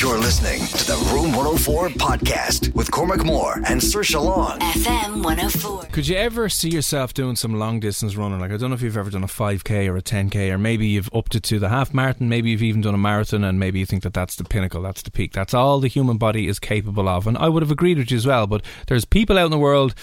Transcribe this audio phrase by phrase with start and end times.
[0.00, 4.60] You're listening to the Room 104 podcast with Cormac Moore and Sir Long.
[4.60, 5.86] FM 104.
[5.90, 8.38] Could you ever see yourself doing some long distance running?
[8.38, 10.86] Like I don't know if you've ever done a 5k or a 10k, or maybe
[10.86, 12.28] you've upped it to the half marathon.
[12.28, 15.02] Maybe you've even done a marathon, and maybe you think that that's the pinnacle, that's
[15.02, 17.26] the peak, that's all the human body is capable of.
[17.26, 18.46] And I would have agreed with you as well.
[18.46, 19.96] But there's people out in the world.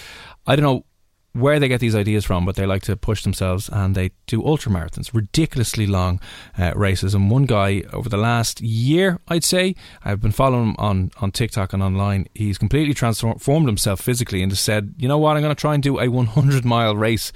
[0.45, 0.86] I don't know
[1.36, 4.44] where they get these ideas from, but they like to push themselves and they do
[4.45, 6.22] ultra marathons, ridiculously long
[6.58, 7.14] uh, races.
[7.14, 11.31] And one guy over the last year, I'd say, I've been following him on, on
[11.31, 12.28] TikTok and online.
[12.33, 15.73] He's completely transformed himself physically and just said, you know what, I'm going to try
[15.73, 17.33] and do a 100 mile race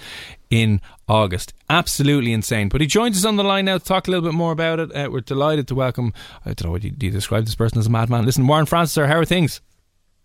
[0.50, 1.53] in August.
[1.70, 2.70] Absolutely insane.
[2.70, 4.80] But he joins us on the line now to talk a little bit more about
[4.80, 4.95] it.
[4.95, 6.14] Uh, we're delighted to welcome,
[6.45, 8.25] I don't know, do you, do you describe this person as a madman?
[8.25, 9.59] Listen, Warren Francis, sir, how are things?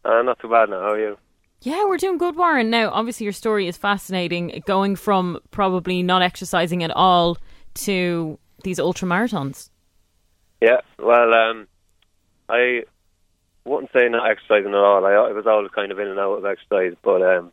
[0.04, 0.80] Uh, not too bad now.
[0.80, 1.18] How are you?
[1.64, 2.68] Yeah, we're doing good, Warren.
[2.68, 4.62] Now, obviously, your story is fascinating.
[4.66, 7.38] Going from probably not exercising at all
[7.76, 9.70] to these ultra marathons.
[10.60, 10.80] Yeah.
[10.98, 11.66] Well, um,
[12.50, 12.84] I
[13.64, 15.06] wouldn't say not exercising at all.
[15.06, 17.50] I, I was always kind of in and out of exercise, but um,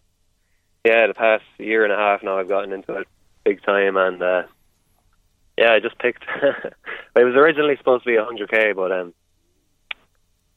[0.83, 3.07] yeah, the past year and a half now, I've gotten into it
[3.45, 4.43] big time, and uh,
[5.57, 6.25] yeah, I just picked.
[6.43, 9.13] it was originally supposed to be 100k, but um,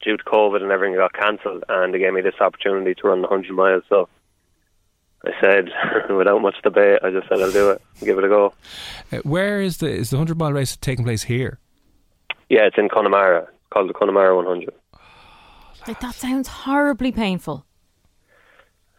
[0.05, 3.21] due to COVID and everything, got cancelled, and they gave me this opportunity to run
[3.21, 3.83] the 100 miles.
[3.89, 4.07] So
[5.25, 5.69] I said,
[6.09, 8.53] without much debate, I just said I'll do it, give it a go.
[9.11, 11.59] Uh, where is the is the 100 mile race taking place here?
[12.49, 13.47] Yeah, it's in Connemara.
[13.71, 14.69] Called the Connemara 100.
[15.87, 17.63] Like that sounds horribly painful.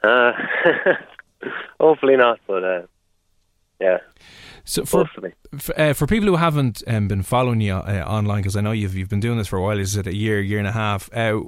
[0.05, 0.31] Uh,
[1.81, 2.83] hopefully not, but uh,
[3.81, 3.99] yeah.
[4.67, 5.09] So for
[5.59, 8.73] for, uh, for people who haven't um, been following you uh, online, because I know
[8.73, 10.73] you've you've been doing this for a while, is it a year, year and a
[10.73, 11.09] half?
[11.15, 11.41] Uh,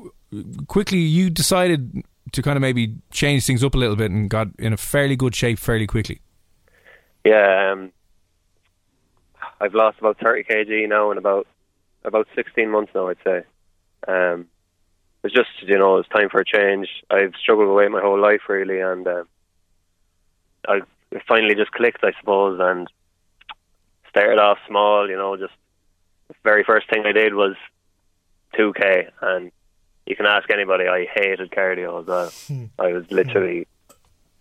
[0.69, 4.49] quickly, you decided to kind of maybe change things up a little bit and got
[4.59, 6.21] in a fairly good shape fairly quickly.
[7.25, 7.91] Yeah, um,
[9.61, 11.49] I've lost about 30 kg now in about
[12.05, 13.43] about 16 months now, I'd say.
[14.07, 14.47] Um,
[15.25, 16.89] it's just, you know, it's time for a change.
[17.11, 19.25] I've struggled with weight my whole life, really, and uh,
[20.69, 20.81] I
[21.27, 22.89] finally just clicked, I suppose, and
[24.11, 25.53] started off small, you know, just
[26.29, 27.57] the very first thing I did was
[28.55, 29.53] 2K, and
[30.07, 32.31] you can ask anybody, I hated cardio as well.
[32.47, 32.65] Hmm.
[32.79, 33.67] I was literally,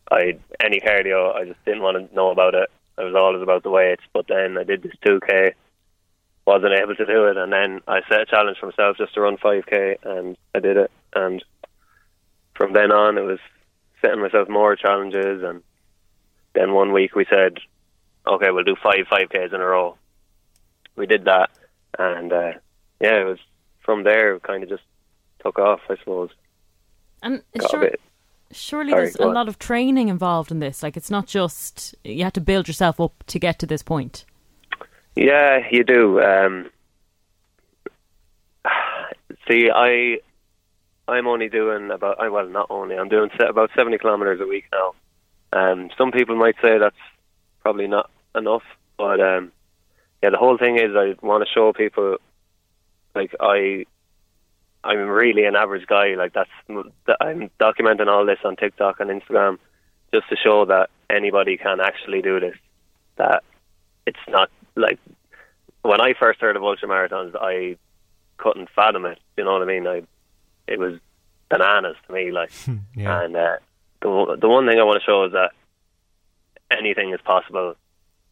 [0.10, 2.70] I any cardio, I just didn't want to know about it.
[2.98, 5.54] I was always about the weights, but then I did this 2K,
[6.46, 9.22] wasn't able to do it, and then I set a challenge for myself just to
[9.22, 10.92] run 5K, and I did it.
[11.14, 11.44] And
[12.56, 13.40] from then on, it was
[14.02, 15.62] setting myself more challenges, and
[16.54, 17.60] then one week we said,
[18.28, 19.98] okay, we'll do five 5Ks in a row.
[20.96, 21.50] We did that,
[21.98, 22.54] and uh,
[23.00, 23.40] yeah, it was
[23.84, 24.84] from there, it kind of just
[25.44, 26.30] took off, I suppose.
[27.22, 27.92] And sure,
[28.52, 29.34] surely Sorry, there's a on.
[29.34, 30.84] lot of training involved in this.
[30.84, 34.26] Like it's not just you have to build yourself up to get to this point.
[35.16, 36.22] Yeah, you do.
[36.22, 36.70] Um,
[39.48, 40.20] see, I,
[41.08, 42.20] I'm only doing about.
[42.20, 42.98] I well, not only.
[42.98, 44.94] I'm doing about seventy kilometers a week now.
[45.54, 46.96] Um, some people might say that's
[47.62, 48.64] probably not enough,
[48.98, 49.52] but um,
[50.24, 52.18] yeah, the whole thing is I want to show people,
[53.16, 53.86] like I,
[54.84, 56.16] I'm really an average guy.
[56.16, 56.50] Like that's
[57.20, 59.58] I'm documenting all this on TikTok and Instagram,
[60.14, 62.56] just to show that anybody can actually do this.
[63.18, 63.44] That
[64.06, 65.00] it's not like
[65.82, 67.78] when I first heard of ultra marathons, I
[68.38, 69.20] couldn't fathom it.
[69.38, 69.88] You know what I mean?
[69.88, 70.04] I
[70.68, 71.00] it was
[71.50, 72.32] bananas to me.
[72.32, 72.52] Like,
[72.96, 73.22] Yeah.
[73.24, 73.58] and uh,
[74.02, 75.52] the the one thing I want to show is that
[76.72, 77.76] anything is possible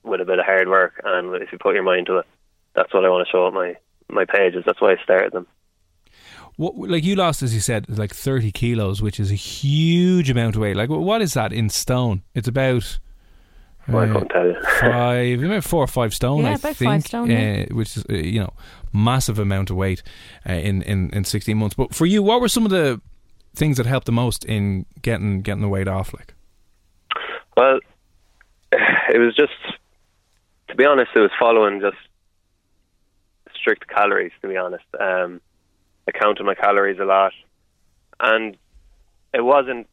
[0.05, 2.25] with a bit of hard work and if you put your mind to it.
[2.75, 3.75] That's what I want to show at my
[4.09, 4.63] my pages.
[4.65, 5.47] That's why I started them.
[6.57, 10.55] What, like you lost, as you said, like thirty kilos, which is a huge amount
[10.55, 10.75] of weight.
[10.75, 12.21] Like, what is that in stone?
[12.33, 12.99] It's about
[13.87, 14.55] Well, I couldn't tell you.
[14.79, 17.65] five, about four or five stone, Yeah, I about think, five stone, yeah.
[17.69, 18.53] uh, which is uh, you know
[18.93, 20.01] massive amount of weight
[20.47, 21.75] uh, in, in in sixteen months.
[21.75, 23.01] But for you, what were some of the
[23.55, 26.13] things that helped the most in getting getting the weight off?
[26.13, 26.33] Like,
[27.57, 27.79] Well,
[28.71, 29.53] it was just,
[30.69, 31.97] to be honest, it was following just
[33.55, 34.31] strict calories.
[34.41, 35.41] To be honest, um,
[36.07, 37.33] I counted my calories a lot,
[38.19, 38.57] and
[39.33, 39.87] it wasn't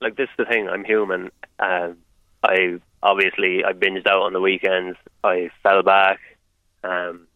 [0.00, 0.28] like this.
[0.30, 1.30] Is the thing, I'm human.
[1.58, 1.98] Um,
[2.42, 4.96] I obviously I binged out on the weekends.
[5.24, 6.20] I fell back
[6.84, 7.26] um,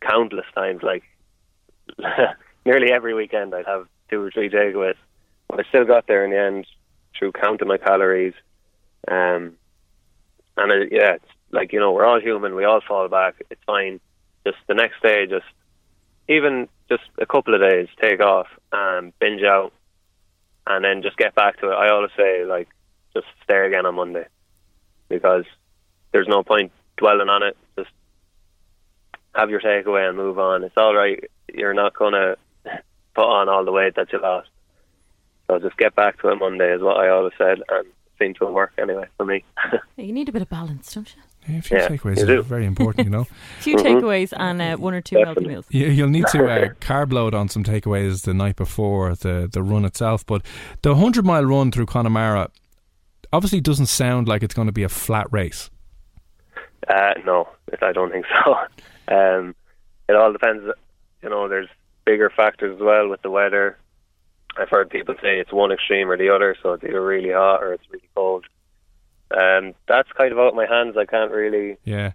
[0.00, 0.82] countless times.
[0.82, 1.04] Like
[2.64, 4.96] nearly every weekend, I'd have two or three takeaways.
[5.48, 6.66] But I still got there in the end
[7.18, 8.34] through counting my calories.
[9.06, 9.56] Um,
[10.56, 11.16] and it, yeah,
[11.50, 12.54] like you know, we're all human.
[12.54, 13.36] We all fall back.
[13.50, 14.00] It's fine.
[14.46, 15.46] Just the next day, just
[16.28, 19.72] even just a couple of days, take off and binge out,
[20.66, 21.74] and then just get back to it.
[21.74, 22.68] I always say like,
[23.14, 24.26] just start again on Monday,
[25.08, 25.44] because
[26.12, 27.56] there's no point dwelling on it.
[27.76, 27.90] Just
[29.34, 30.64] have your takeaway and move on.
[30.64, 31.22] It's all right.
[31.52, 32.36] You're not gonna
[33.14, 34.48] put on all the weight that you lost.
[35.46, 37.86] So just get back to it Monday is what I always said, and
[38.18, 39.44] seemed to work anyway for me.
[39.96, 41.22] You need a bit of balance, don't you?
[41.56, 43.26] A few Yeah, takeaways are very important, you know.
[43.58, 45.54] A few takeaways and uh, one or two healthy Definitely.
[45.54, 45.64] meals.
[45.70, 49.62] You, you'll need to uh, carb load on some takeaways the night before the, the
[49.62, 50.26] run itself.
[50.26, 50.42] But
[50.82, 52.50] the 100 mile run through Connemara
[53.32, 55.70] obviously doesn't sound like it's going to be a flat race.
[56.88, 57.48] Uh, no,
[57.82, 58.54] I don't think so.
[59.10, 59.54] Um,
[60.06, 60.64] it all depends.
[61.22, 61.70] You know, there's
[62.04, 63.78] bigger factors as well with the weather.
[64.58, 67.62] I've heard people say it's one extreme or the other, so it's either really hot
[67.62, 68.44] or it's really cold.
[69.30, 70.96] Um, that's kind of out of my hands.
[70.96, 71.76] I can't really.
[71.84, 72.12] Yeah.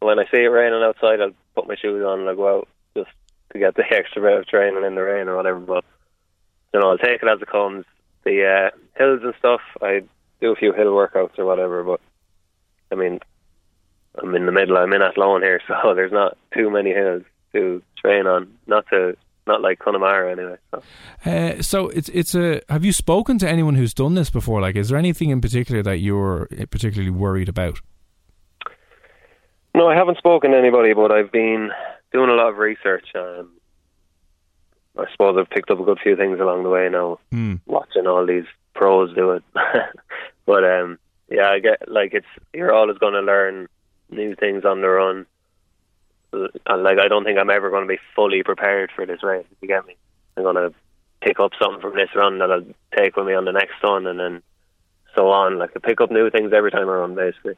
[0.00, 2.68] When I see it raining outside, I'll put my shoes on and I'll go out
[2.96, 3.10] just
[3.52, 5.60] to get the extra bit of training in the rain or whatever.
[5.60, 5.84] But
[6.72, 7.84] you know, I'll take it as it comes.
[8.24, 10.02] The uh, hills and stuff, I
[10.40, 11.82] do a few hill workouts or whatever.
[11.84, 12.00] But
[12.92, 13.20] I mean,
[14.16, 14.76] I'm in the middle.
[14.76, 17.22] I'm in Athlone here, so there's not too many hills
[17.52, 18.52] to train on.
[18.66, 19.16] Not to
[19.50, 20.56] not like Connemara anyway.
[20.70, 20.82] So.
[21.30, 22.60] Uh, so it's it's a.
[22.68, 24.60] Have you spoken to anyone who's done this before?
[24.60, 27.80] Like, is there anything in particular that you're particularly worried about?
[29.74, 31.70] No, I haven't spoken to anybody, but I've been
[32.12, 33.06] doing a lot of research.
[33.14, 33.50] Um,
[34.98, 37.56] I suppose I've picked up a good few things along the way now, Hmm.
[37.66, 38.44] watching all these
[38.74, 39.42] pros do it.
[40.46, 40.98] but um,
[41.28, 43.68] yeah, I get like it's you're always going to learn
[44.10, 45.26] new things on the run.
[46.32, 49.46] And like I don't think I'm ever going to be fully prepared for this race.
[49.50, 49.96] If you get me,
[50.36, 50.72] I'm going to
[51.20, 52.64] pick up something from this run that I'll
[52.96, 54.42] take with me on the next one, and then
[55.16, 55.58] so on.
[55.58, 57.54] Like I pick up new things every time I run, basically.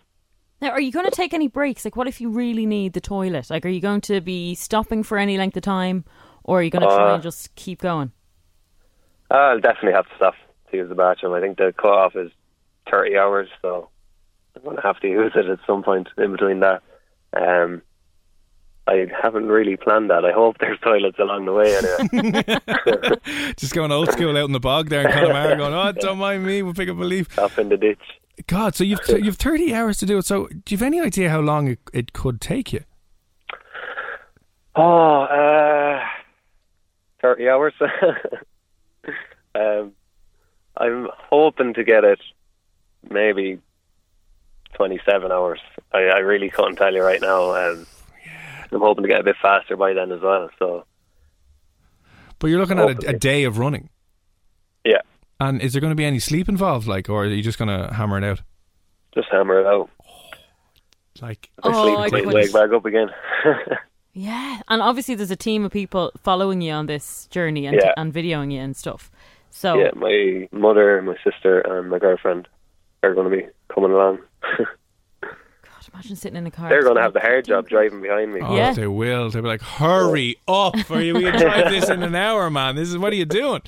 [0.60, 1.84] Now, are you going to take any breaks?
[1.84, 3.50] Like, what if you really need the toilet?
[3.50, 6.04] Like, are you going to be stopping for any length of time,
[6.44, 8.12] or are you going to try Uh, and just keep going?
[9.28, 10.34] I'll definitely have to stop
[10.70, 11.34] to use the bathroom.
[11.34, 12.30] I think the cut off is
[12.90, 13.88] 30 hours, so
[14.54, 16.82] I'm going to have to use it at some point in between that.
[17.32, 17.82] Um,
[18.88, 20.24] I haven't really planned that.
[20.24, 23.54] I hope there's toilets along the way anyway.
[23.56, 26.44] Just going old school out in the bog there in Connemara, going, "Oh, don't mind
[26.44, 28.00] me, we'll pick up a leaf." Up in the ditch.
[28.48, 30.26] God, so you've you've thirty hours to do it.
[30.26, 32.82] So, do you have any idea how long it, it could take you?
[34.74, 36.00] Oh, uh,
[37.20, 37.74] 30 hours.
[39.54, 39.92] um,
[40.76, 42.20] I'm hoping to get it
[43.10, 43.60] maybe
[44.74, 45.60] 27 hours.
[45.92, 47.54] I, I really can't tell you right now.
[47.54, 47.86] Um,
[48.72, 50.48] I'm hoping to get a bit faster by then as well.
[50.58, 50.84] So,
[52.38, 53.88] But you're looking at a, a day of running.
[54.84, 55.00] yeah,
[55.40, 57.68] And is there going to be any sleep involved, like, or are you just going
[57.68, 58.42] to hammer it out?
[59.14, 59.90] just hammer it out.
[61.20, 62.34] Like, I Oh, sleep, I I might couldn't.
[62.34, 63.08] wake back up again.
[64.14, 67.94] Yeah, and obviously there's a team of people following you on this journey and, Yeah.
[67.96, 69.10] and videoing you and stuff.
[69.48, 72.46] So, yeah, my mother, my sister, and my girlfriend
[73.02, 74.18] are going to be coming along.
[75.90, 76.68] God, imagine sitting in a car.
[76.68, 78.40] They're going to have the hard job driving behind me.
[78.42, 78.72] oh, Yeah.
[78.72, 79.30] they will.
[79.30, 80.90] They'll be like, "Hurry up!
[80.90, 82.76] Or you will drive this in an hour, man.
[82.76, 83.62] This is what are you doing?"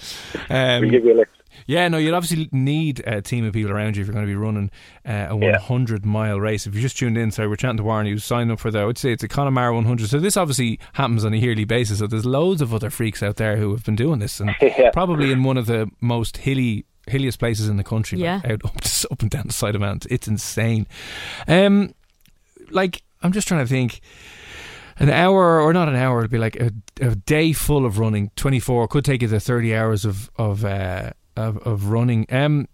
[0.50, 1.30] Um, We'll give you a lift.
[1.66, 4.30] Yeah, no, you'd obviously need a team of people around you if you're going to
[4.30, 4.70] be running
[5.08, 5.52] uh, a Yeah.
[5.52, 6.66] 100 mile race.
[6.66, 8.80] If you just tuned in, sorry, we're chatting to Warren, who's signed up for the,
[8.80, 10.08] I would say it's a Connemara 100.
[10.08, 12.00] So this obviously happens on a yearly basis.
[12.00, 14.90] So there's loads of other freaks out there who have been doing this, and Yeah.
[14.90, 18.52] probably in one of the most hilly, hilliest places in the country, like Yeah.
[18.52, 18.74] out up,
[19.12, 20.08] up and down the side of mountains.
[20.10, 20.88] It's insane.
[21.46, 21.94] Um,
[22.74, 24.00] like I'm just trying to think.
[24.96, 28.30] An hour, or not an hour, it'd be like a, a day full of running.
[28.36, 32.26] Twenty four could take you to thirty hours of of uh, of, of running.
[32.30, 32.68] Um,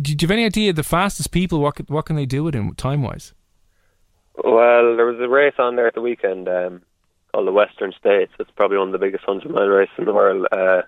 [0.00, 1.60] do you have any idea the fastest people?
[1.60, 3.32] What what can they do it in time wise?
[4.36, 6.82] Well, there was a race on there at the weekend um,
[7.32, 8.32] called the Western States.
[8.38, 10.46] It's probably one of the biggest 100 mile races in the world.
[10.50, 10.82] Uh,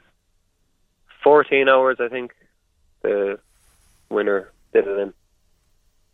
[1.23, 2.33] 14 hours, I think,
[3.03, 3.39] the
[4.09, 5.15] winner did it in.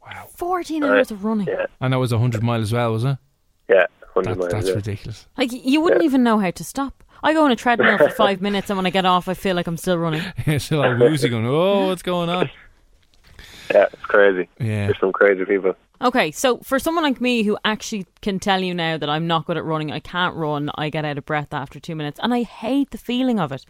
[0.04, 0.26] Wow.
[0.34, 1.46] 14 Uh, hours of running.
[1.46, 3.18] Yeah, And that was 100 mile as well, was it?
[3.68, 4.52] yeah, hundred That, miles.
[4.52, 4.74] that's yeah.
[4.74, 5.26] ridiculous.
[5.36, 7.04] Like, you wouldn't even know how to stop.
[7.22, 9.54] I go on a treadmill for five minutes, and when I get off, I feel
[9.54, 10.22] like I'm still running.
[10.46, 12.50] It's still all woozy going, oh, what's going on?
[13.72, 14.48] Yeah, it's crazy.
[14.58, 14.86] Yeah.
[14.86, 15.76] There's some crazy people.
[16.02, 19.46] Okay, so for someone like me who actually can tell you now that I'm not
[19.46, 22.34] good at running, I can't run, I get out of breath after two minutes, and
[22.34, 23.64] I hate the feeling of it.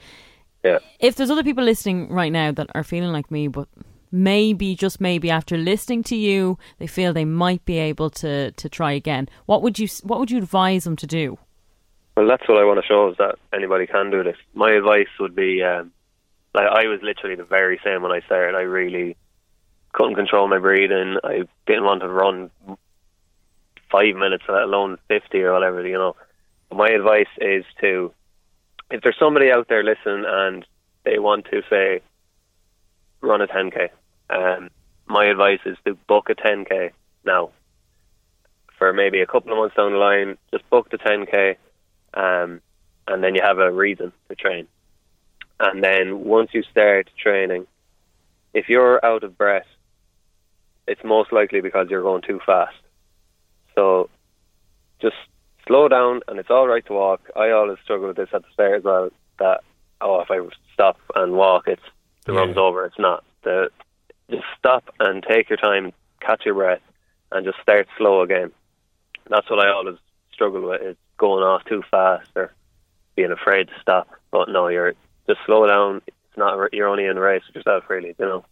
[0.64, 0.78] Yeah.
[1.00, 3.68] If there's other people listening right now that are feeling like me, but
[4.10, 8.68] maybe, just maybe, after listening to you, they feel they might be able to, to
[8.68, 11.38] try again, what would you what would you advise them to do?
[12.16, 14.36] Well, that's what I want to show is that anybody can do this.
[14.54, 15.92] My advice would be, um,
[16.54, 18.56] like I was literally the very same when I started.
[18.56, 19.16] I really
[19.92, 21.16] couldn't control my breathing.
[21.24, 22.50] I didn't want to run
[23.90, 25.86] five minutes, let alone fifty or whatever.
[25.86, 26.16] You know.
[26.72, 28.12] My advice is to,
[28.90, 30.64] if there's somebody out there listening and
[31.04, 32.00] they want to say,
[33.20, 33.88] run a 10k.
[34.30, 34.70] Um,
[35.06, 36.90] my advice is to book a 10k
[37.24, 37.50] now.
[38.78, 41.56] For maybe a couple of months down the line, just book the 10k
[42.14, 42.60] um,
[43.06, 44.66] and then you have a reason to train.
[45.58, 47.66] And then once you start training,
[48.54, 49.66] if you're out of breath,
[50.86, 52.76] it's most likely because you're going too fast.
[53.74, 54.08] So
[55.00, 55.16] just
[55.66, 57.30] slow down, and it's all right to walk.
[57.36, 59.10] I always struggle with this at the start as well.
[59.38, 59.60] That
[60.00, 60.38] oh, if I
[60.72, 61.82] stop and walk, it's
[62.24, 62.40] the Yeah.
[62.40, 62.84] run's over.
[62.86, 63.22] It's not.
[63.42, 63.70] The
[64.30, 66.82] just stop and take your time, catch your breath,
[67.32, 68.50] and just start slow again.
[69.28, 69.98] That's what I always
[70.32, 72.52] struggle with: is going off too fast or
[73.16, 74.08] being afraid to stop.
[74.30, 74.94] But no, you're
[75.26, 76.02] just slow down.
[76.06, 76.72] It's not.
[76.72, 78.14] You're only in a race with yourself, really.
[78.18, 78.44] You know.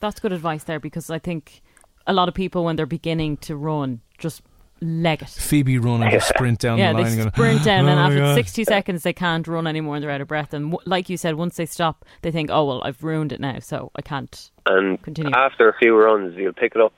[0.00, 1.60] That's good advice there because I think
[2.06, 4.42] a lot of people when they're beginning to run just
[4.80, 5.28] leg it.
[5.28, 7.12] Phoebe running to sprint down yeah, the they line.
[7.12, 9.96] and going, sprint down, and "Oh my after God." 60 seconds, they can't run anymore
[9.96, 10.52] and they're out of breath.
[10.52, 13.40] And w- like you said, once they stop, they think, oh, well, I've ruined it
[13.40, 14.50] now, so I can't.
[14.66, 15.32] and Continue.
[15.34, 16.92] after a few runs, you'll pick it up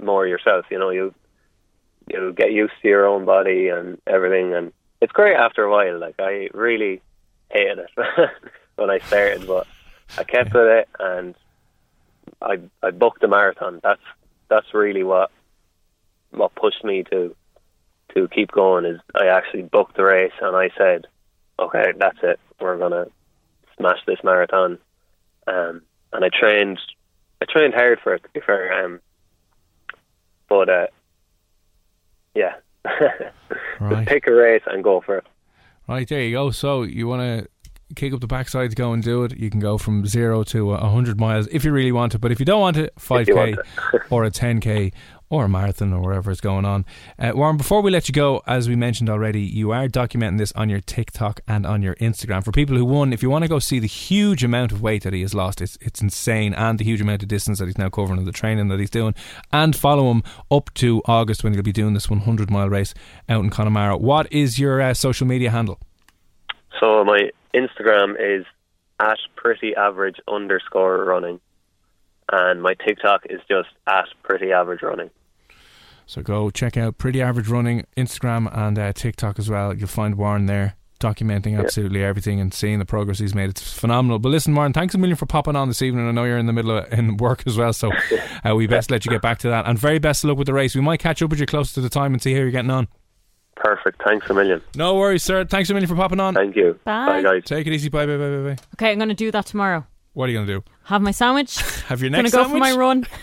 [0.00, 0.66] more yourself.
[0.70, 1.14] You know, you
[2.08, 5.98] you'll get used to your own body and everything, and it's great after a while.
[5.98, 7.00] Like I really
[7.50, 7.90] hated it
[8.76, 9.66] when I started, but
[10.18, 11.34] I kept with it, and
[12.42, 13.80] I I booked the marathon.
[13.82, 14.02] That's
[14.48, 15.30] that's really what
[16.34, 17.34] what pushed me to
[18.14, 18.84] to keep going.
[18.84, 21.06] Is I actually booked the race, and I said,
[21.58, 22.38] okay, that's it.
[22.60, 23.06] We're gonna
[23.76, 24.78] smash this marathon.
[25.46, 26.78] Um, and I trained
[27.42, 28.84] I trained hard for it to be fair.
[28.84, 29.00] Um,
[30.48, 30.86] but uh,
[32.34, 32.54] yeah,
[33.80, 34.06] Right.
[34.06, 35.26] pick a race and go for it.
[35.88, 36.50] Right, there you go.
[36.50, 37.48] So you want to
[37.94, 40.72] kick up the backside to go and do it, you can go from zero to
[40.72, 42.18] a 100 miles if you really want it.
[42.18, 43.56] But if you don't want it, 5K
[44.10, 44.92] or a 10K
[45.30, 46.84] or a marathon or wherever it's going on.
[47.18, 50.52] Uh, Warren, before we let you go, as we mentioned already, you are documenting this
[50.52, 52.44] on your TikTok and on your Instagram.
[52.44, 55.02] For people who, one, if you want to go see the huge amount of weight
[55.04, 57.78] that he has lost, it's, it's insane, and the huge amount of distance that he's
[57.78, 59.14] now covering and the training that he's doing,
[59.52, 62.94] and follow him up to August when he'll be doing this 100 mile race
[63.28, 63.96] out in Connemara.
[63.96, 65.78] What is your uh, social media handle?
[66.80, 68.44] So my Instagram is
[69.00, 71.40] at pretty average underscore running,
[72.34, 75.10] and my TikTok is just at pretty average running.
[76.06, 79.74] So go check out Pretty Average Running, Instagram and uh, TikTok as well.
[79.74, 83.50] You'll find Warren there documenting absolutely everything and seeing the progress he's made.
[83.50, 84.18] It's phenomenal.
[84.18, 86.08] But listen, Warren, thanks a million for popping on this evening.
[86.08, 87.90] I know you're in the middle of in work as well, so
[88.44, 89.66] uh, we best let you get back to that.
[89.66, 90.74] And very best of luck with the race.
[90.74, 92.70] We might catch up with you closer to the time and see how you're getting
[92.70, 92.88] on.
[93.56, 94.02] Perfect.
[94.04, 94.60] Thanks a million.
[94.74, 95.44] No worries, sir.
[95.44, 96.34] Thanks a million for popping on.
[96.34, 96.78] Thank you.
[96.84, 97.22] Bye.
[97.22, 97.44] guys.
[97.44, 97.88] Take it easy.
[97.88, 98.56] Bye, bye, bye, bye, bye.
[98.74, 99.86] Okay, I'm going to do that tomorrow.
[100.14, 100.64] What are you going to do?
[100.84, 101.56] Have my sandwich.
[101.88, 103.06] Have your next going next to go for my run.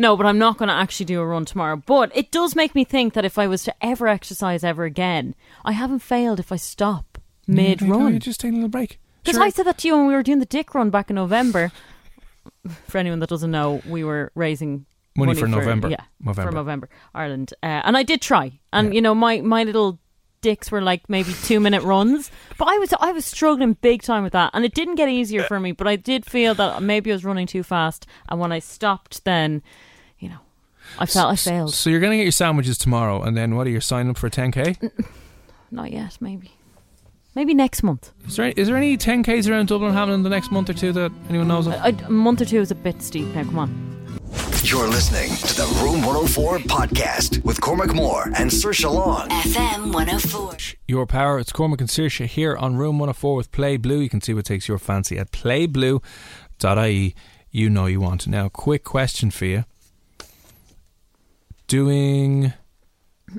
[0.00, 1.74] No, but I'm not going to actually do a run tomorrow.
[1.76, 5.34] But it does make me think that if I was to ever exercise ever again,
[5.64, 7.18] I haven't failed if I stop
[7.48, 8.10] mid No, run.
[8.12, 9.00] you're just taking a little break.
[9.24, 9.44] Because Sure.
[9.44, 11.72] I said that to you when we were doing the Dick Run back in November.
[12.86, 15.90] For anyone that doesn't know, we were raising Money for Movember.
[15.90, 16.44] Yeah, Movember.
[16.44, 18.60] for Movember, Ireland, uh, and I did try.
[18.72, 19.98] And you know, my my little
[20.40, 24.22] dicks were like maybe two minute runs, but I was I was struggling big time
[24.24, 25.72] with that, and it didn't get easier for me.
[25.72, 29.24] But I did feel that maybe I was running too fast, and when I stopped,
[29.24, 29.62] then
[30.18, 30.38] you know,
[30.98, 31.74] I felt I failed.
[31.74, 34.18] So you're going to get your sandwiches tomorrow, and then what are you signing up
[34.18, 34.90] for a 10k?
[35.70, 36.52] Not yet, maybe,
[37.34, 38.10] maybe next month.
[38.26, 41.12] Is there, is there any 10ks around Dublin happening the next month or two that
[41.28, 41.74] anyone knows of?
[41.74, 43.26] Uh, I, a month or two is a bit steep.
[43.34, 43.97] Now, come on.
[44.62, 49.28] You're listening to the Room 104 podcast with Cormac Moore and Sir Long.
[49.30, 50.56] FM 104.
[50.86, 51.38] Your Power.
[51.38, 54.00] It's Cormac and Saoirse here on Room 104 with Play Blue.
[54.00, 57.14] You can see what takes your fancy at playblue.ie.
[57.50, 58.26] You know you want.
[58.26, 59.64] Now, quick question for you.
[61.66, 62.52] Doing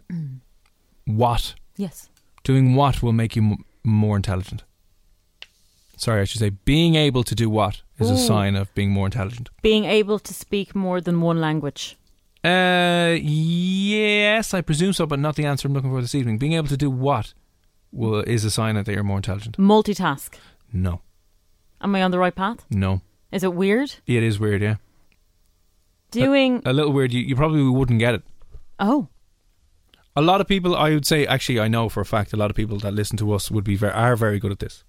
[1.05, 1.53] what?
[1.77, 2.09] Yes.
[2.43, 4.63] Doing what will make you m- more intelligent?
[5.97, 9.05] Sorry, I should say being able to do what is a sign of being more
[9.07, 9.49] intelligent.
[9.61, 11.97] Being able to speak more than one language.
[12.43, 16.37] Uh, yes, I presume so, but not the answer I'm looking for this evening.
[16.37, 17.33] Being able to do what
[17.91, 19.57] will, is a sign that you're more intelligent.
[19.57, 20.35] Multitask.
[20.71, 21.01] No,
[21.81, 22.65] Am I on the right path?
[22.69, 23.01] no,
[23.31, 23.95] Is it weird?
[24.07, 24.61] it is weird.
[24.61, 24.75] Yeah,
[26.11, 26.61] Doing.
[26.65, 27.11] a little weird.
[27.11, 28.23] You, you probably wouldn't get it.
[28.79, 29.07] oh.
[30.15, 32.49] A lot of people, I would say, actually, I know for a fact, a lot
[32.49, 34.83] of people that listen to us would be very, are very good at this.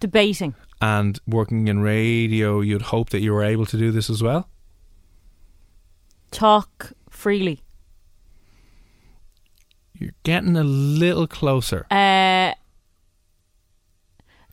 [0.00, 0.54] Debating.
[0.80, 4.48] And working in radio, you'd hope that you were able to do this as well.
[6.30, 7.62] Talk freely.
[9.94, 11.86] You're getting a little closer.
[11.90, 12.52] Uh,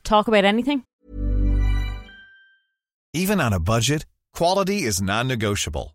[0.03, 0.83] talk about anything.
[3.13, 5.94] Even on a budget, quality is non-negotiable.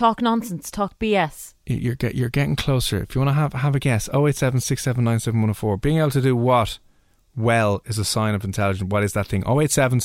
[0.00, 0.70] Talk nonsense.
[0.70, 1.52] Talk BS.
[1.66, 3.02] You're get, you're getting closer.
[3.02, 4.60] If you want to have have a guess, 087
[5.82, 6.78] Being able to do what
[7.36, 8.90] well is a sign of intelligence.
[8.90, 9.44] What is that thing?
[9.46, 10.00] 087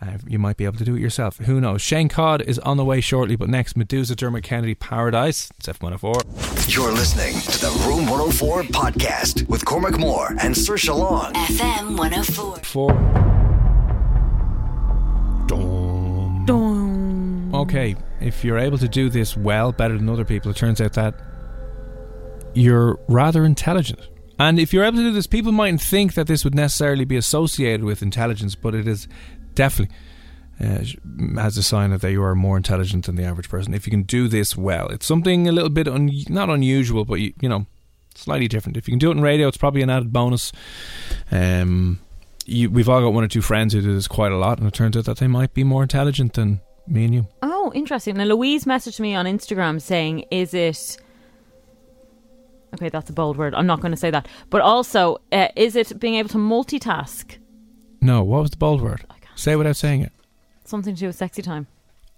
[0.00, 1.38] Uh, you might be able to do it yourself.
[1.38, 1.82] Who knows?
[1.82, 5.50] Shane Codd is on the way shortly, but next, Meduza Dermot Kennedy Paradise.
[5.58, 6.72] It's F104.
[6.72, 11.32] You're listening to the Room 104 podcast with Cormac Moore and Sir Long.
[11.32, 12.58] FM 104.
[12.58, 13.31] Four.
[17.62, 20.94] Okay, if you're able to do this well, better than other people, it turns out
[20.94, 21.14] that
[22.54, 24.00] you're rather intelligent.
[24.40, 27.16] And if you're able to do this, people mightn't think that this would necessarily be
[27.16, 29.06] associated with intelligence, but it is
[29.54, 29.94] definitely
[30.60, 30.82] uh,
[31.38, 33.74] as a sign that you are more intelligent than the average person.
[33.74, 37.20] If you can do this well, it's something a little bit un- not unusual, but
[37.20, 37.66] you, you know,
[38.16, 38.76] slightly different.
[38.76, 40.50] If you can do it in radio, it's probably an added bonus.
[41.30, 42.00] Um,
[42.44, 44.66] you, we've all got one or two friends who do this quite a lot, and
[44.66, 47.26] it turns out that they might be more intelligent than me and you.
[47.42, 48.16] Oh, interesting.
[48.16, 50.98] Now, Louise messaged me on Instagram saying, "Is it?"
[52.74, 53.54] Okay, that's a bold word.
[53.54, 54.26] I'm not going to say that.
[54.48, 57.36] But also, uh, is it being able to multitask?
[58.00, 59.04] No, what was the bold word?
[59.34, 60.12] Say it without saying it.
[60.64, 61.66] Something to do with sexy time.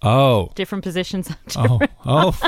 [0.03, 0.50] Oh.
[0.55, 1.31] Different positions.
[1.31, 2.38] at Oh, oh.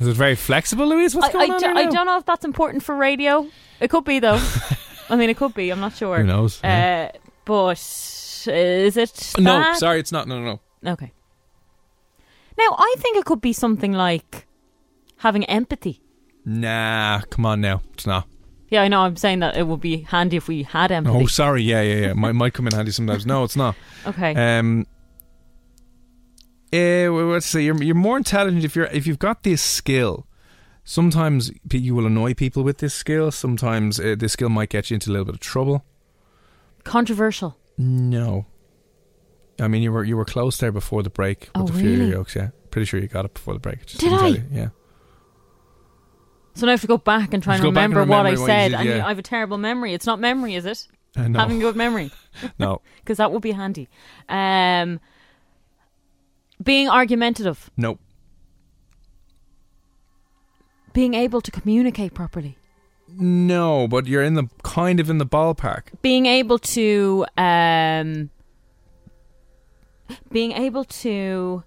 [0.00, 1.14] Is it very flexible, Louise?
[1.14, 3.46] What's I, going I on I don't know if that's important for radio.
[3.80, 4.40] It could be though.
[5.08, 5.70] I mean, it could be.
[5.70, 6.18] I'm not sure.
[6.18, 6.62] Who knows?
[6.62, 7.10] Uh,
[7.44, 9.34] but is it?
[9.38, 10.26] No, sorry, it's not.
[10.26, 10.92] No, no, no.
[10.92, 11.12] Okay.
[12.60, 14.46] Now, I think it could be something like
[15.16, 16.02] having empathy.
[16.44, 17.80] Nah, come on now.
[17.94, 18.26] It's not.
[18.68, 19.00] Yeah, I know.
[19.00, 21.24] I'm saying that it would be handy if we had empathy.
[21.24, 21.62] Oh, sorry.
[21.62, 22.12] Yeah, yeah, yeah.
[22.24, 23.24] might might come in handy sometimes.
[23.24, 23.74] No, it's not.
[24.06, 24.34] Okay.
[24.34, 24.86] Um.
[26.72, 30.26] Eh, well, let's say you're you're more intelligent if you're if you've got this skill.
[30.84, 33.30] Sometimes pe- you will annoy people with this skill.
[33.30, 35.84] Sometimes uh, this skill might get you into a little bit of trouble.
[36.84, 37.56] Controversial.
[37.78, 38.46] No.
[39.60, 41.74] I mean, you were you were close there before the break with Oh, a few
[41.76, 42.10] of your really?
[42.12, 42.34] jokes.
[42.36, 43.84] Yeah, pretty sure you got it before the break.
[43.86, 44.26] Did I?
[44.28, 44.44] you.
[44.50, 44.68] Yeah.
[46.54, 48.30] So now I have to go back and try and to and remember what I
[48.30, 48.68] remember what said.
[48.70, 49.04] did, and yeah.
[49.04, 49.94] I have a terrible memory.
[49.94, 50.86] It's not memory, is it?
[51.16, 51.38] Uh, no.
[51.38, 52.10] Having good memory.
[52.58, 52.80] No.
[53.00, 53.88] Because that would be handy.
[54.28, 55.00] Um,
[56.62, 57.70] being argumentative.
[57.76, 57.98] Nope.
[60.92, 62.56] Being able to communicate properly.
[63.08, 65.84] No, but you're in the kind of in the ballpark.
[66.02, 67.26] Being able to.
[67.36, 68.30] Um,
[70.30, 71.64] being able to.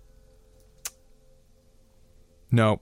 [2.52, 2.82] No.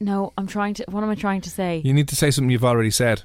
[0.00, 0.84] No, I'm trying to.
[0.88, 1.82] What am I trying to say?
[1.84, 3.22] You need to say something you've already said.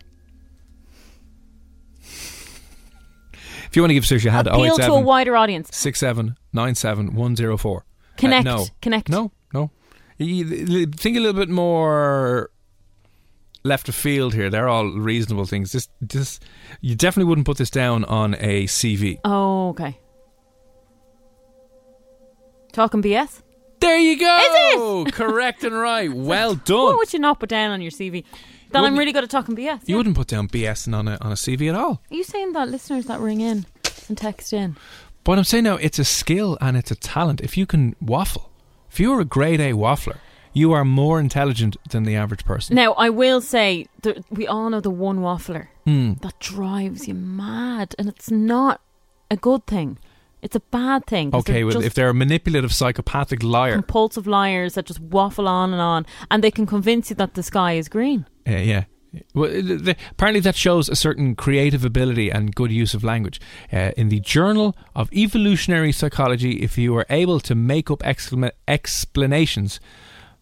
[3.69, 5.69] If you want to give Saoirse a hand, Appeal to a wider audience.
[5.71, 7.85] 6797104.
[8.17, 8.47] Connect.
[8.47, 8.65] Uh, no.
[8.81, 9.09] Connect.
[9.09, 9.71] No, no.
[10.17, 12.49] You- Think a little bit more
[13.63, 14.49] left of field here.
[14.49, 15.71] They're all reasonable things.
[15.73, 16.43] Just, just,
[16.79, 19.19] you definitely wouldn't put this down on a CV.
[19.25, 19.99] Oh, okay.
[22.77, 23.41] Talking BS.
[23.79, 24.37] There you go.
[24.37, 25.13] Is it?
[25.15, 26.13] Correct and right.
[26.13, 26.77] Well done.
[26.83, 28.23] What would you not put down on your CV?
[28.69, 29.89] That I'm really good at talking BS.
[29.89, 32.03] You wouldn't put down BS on a on a CV at all.
[32.11, 33.65] Are you saying that listeners that ring in
[34.09, 34.75] and text in?
[35.23, 37.41] But I'm saying now, it's a skill and it's a talent.
[37.41, 38.51] If you can waffle,
[38.91, 40.17] if you're a grade A waffler,
[40.53, 42.75] you are more intelligent than the average person.
[42.75, 46.13] Now, I will say that we all know the one waffler Hmm.
[46.21, 48.81] that drives you mad, and it's not
[49.31, 49.97] a good thing.
[50.41, 51.33] It's a bad thing.
[51.33, 55.81] Okay, well, if they're a manipulative, psychopathic liar, compulsive liars that just waffle on and
[55.81, 58.25] on, and they can convince you that the sky is green.
[58.47, 58.83] Uh, yeah.
[59.33, 59.49] Well,
[60.11, 63.39] apparently that shows a certain creative ability and good use of language.
[63.71, 69.79] Uh, in the Journal of Evolutionary Psychology, if you are able to make up explanations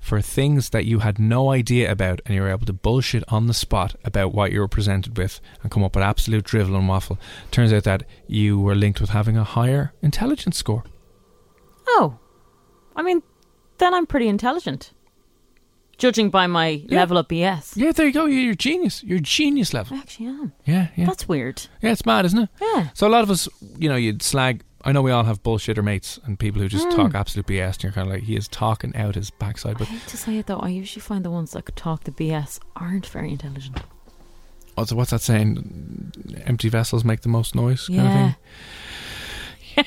[0.05, 3.47] for things that you had no idea about and you were able to bullshit on
[3.47, 6.87] the spot about what you were presented with and come up with absolute drivel and
[6.87, 7.17] waffle,
[7.49, 10.83] turns out that you were linked with having a higher intelligence score.
[11.87, 12.19] Oh,
[12.95, 13.23] I mean,
[13.79, 14.93] then I'm pretty intelligent,
[15.97, 16.99] judging by my Yeah.
[16.99, 17.75] level of BS.
[17.75, 18.25] Yeah, there you go.
[18.27, 19.03] You're genius.
[19.03, 19.97] You're genius level.
[19.97, 20.53] I actually am.
[20.65, 21.07] Yeah, yeah.
[21.07, 21.63] That's weird.
[21.81, 22.49] Yeah, it's mad, isn't it?
[22.61, 22.89] Yeah.
[22.93, 24.61] So a lot of us, you know, you'd slag.
[24.85, 26.95] I know we all have bullshitter mates and people who just Mm.
[26.95, 29.75] talk absolute BS, and you're kind of like, he is talking out his backside.
[29.77, 32.03] I But hate to say it though, I usually find the ones that could talk
[32.03, 33.79] the BS aren't very intelligent.
[34.77, 36.11] Also, what's that saying?
[36.45, 38.31] Empty vessels make the most noise, kind of Yeah.
[38.31, 38.35] thing.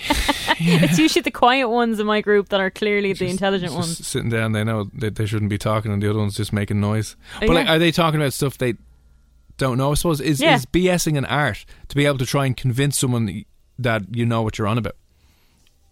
[0.60, 4.06] It's usually the quiet ones in my group that are clearly the intelligent just ones.
[4.06, 6.80] sitting down, they know that they shouldn't be talking, and the other one's just making
[6.80, 7.16] noise.
[7.36, 8.74] Oh, But like, are they talking about stuff they
[9.56, 9.92] don't know?
[9.92, 10.56] I suppose is Yeah.
[10.56, 13.44] is BSing an art to be able to try and convince someone
[13.78, 14.96] that you know what you're on about.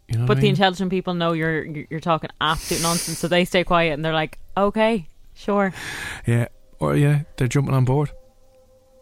[0.09, 3.45] You know But I the intelligent people know you're you're talking absolute nonsense, so they
[3.45, 5.73] stay quiet and they're like, "Okay, sure."
[6.27, 6.47] Yeah,
[6.79, 8.11] or yeah, they're jumping on board.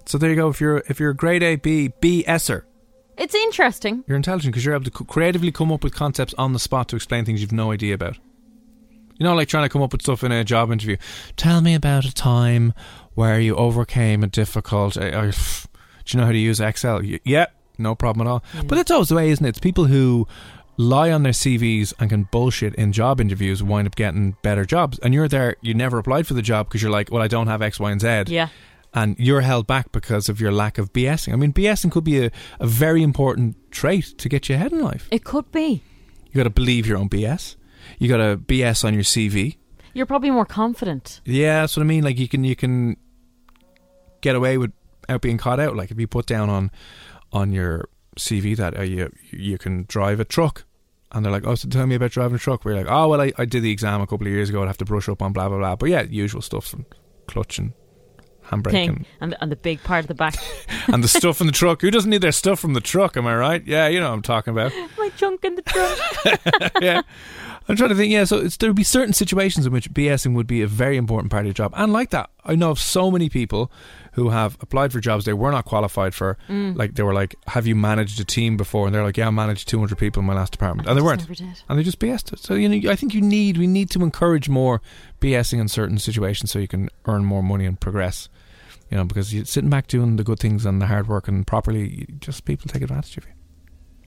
[0.06, 0.48] So there you go.
[0.48, 2.62] If you're if you're a grade A B BSer,
[3.18, 4.02] It's interesting.
[4.06, 6.96] you're intelligent because you're able to creatively come up with concepts on the spot to
[6.96, 8.16] explain things you've no idea about.
[9.18, 10.96] You know, like trying to come up with stuff in a job interview.
[11.36, 12.72] Tell me about a time
[13.14, 14.96] where you overcame a difficult.
[14.96, 15.30] Uh, do
[16.08, 17.00] you know how to use Excel?
[17.00, 17.46] Y- Yeah,
[17.78, 18.44] no problem at all.
[18.52, 18.68] Mm.
[18.68, 19.50] But it's always the way, isn't it?
[19.50, 20.26] It's people who
[20.76, 24.98] lie on their CVs and can bullshit in job interviews wind up getting better jobs.
[25.00, 27.46] And you're there, you never applied for the job because you're like, well, I don't
[27.46, 28.24] have X, Y, and Z.
[28.28, 28.48] Yeah.
[28.92, 31.32] And you're held back because of your lack of BSing.
[31.32, 34.80] I mean, BSing could be a, a very important trait to get you ahead in
[34.80, 35.08] life.
[35.10, 35.82] It could be.
[36.26, 37.56] You got to believe your own BS.
[37.98, 39.56] You got to BS on your CV.
[39.94, 41.20] You're probably more confident.
[41.24, 42.02] Yeah, that's what I mean.
[42.02, 42.96] Like you can you can
[44.20, 45.76] get away without being caught out.
[45.76, 46.72] Like if you put down on
[47.34, 50.64] on your CV that uh, you you can drive a truck,
[51.12, 52.64] and they're like, oh, so tell me about driving a truck.
[52.64, 54.62] We're like, oh, well, I, I did the exam a couple of years ago.
[54.62, 55.76] I'd have to brush up on blah blah blah.
[55.76, 56.86] But yeah, usual stuff and
[57.26, 57.72] clutch and
[58.46, 60.36] handbrake and, and and the big part of the back.
[60.88, 61.80] and the stuff in the truck.
[61.82, 63.16] Who doesn't need their stuff from the truck?
[63.16, 63.66] Am I right?
[63.66, 64.72] Yeah, you know what I'm talking about.
[64.98, 66.72] My junk in the truck.
[66.80, 67.02] yeah.
[67.68, 68.12] I'm trying to think.
[68.12, 70.96] Yeah, so it's, there would be certain situations in which BSing would be a very
[70.96, 73.72] important part of your job, and like that, I know of so many people
[74.12, 76.36] who have applied for jobs they were not qualified for.
[76.48, 76.76] Mm.
[76.76, 79.30] Like they were like, "Have you managed a team before?" And they're like, "Yeah, I
[79.30, 81.26] managed 200 people in my last department," and they weren't,
[81.68, 82.40] and they just BSed it.
[82.40, 84.82] So you know, I think you need we need to encourage more
[85.20, 88.28] BSing in certain situations so you can earn more money and progress.
[88.90, 91.46] You know, because you're sitting back doing the good things and the hard work and
[91.46, 93.33] properly, just people take advantage of you.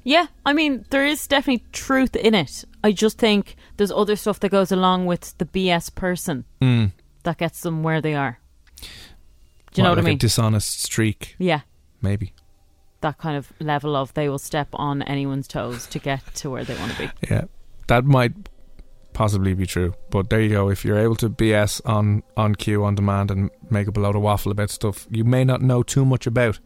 [0.07, 2.63] Yeah, I mean, there is definitely truth in it.
[2.81, 6.91] I just think there's other stuff that goes along with the BS person Mm.
[7.23, 8.39] that gets them where they are.
[8.81, 8.87] Do
[9.75, 10.15] you know what like I mean?
[10.15, 11.61] A dishonest streak, yeah,
[12.01, 12.31] maybe.
[13.01, 16.63] that kind of level of they will step on anyone's toes to get to where
[16.63, 17.09] they want to be.
[17.29, 17.43] Yeah,
[17.87, 18.31] that might
[19.13, 19.93] possibly be true.
[20.09, 20.69] But there you go.
[20.69, 24.15] If you're able to BS on on cue, on demand, and make up a load
[24.15, 26.59] of waffle about stuff you may not know too much about,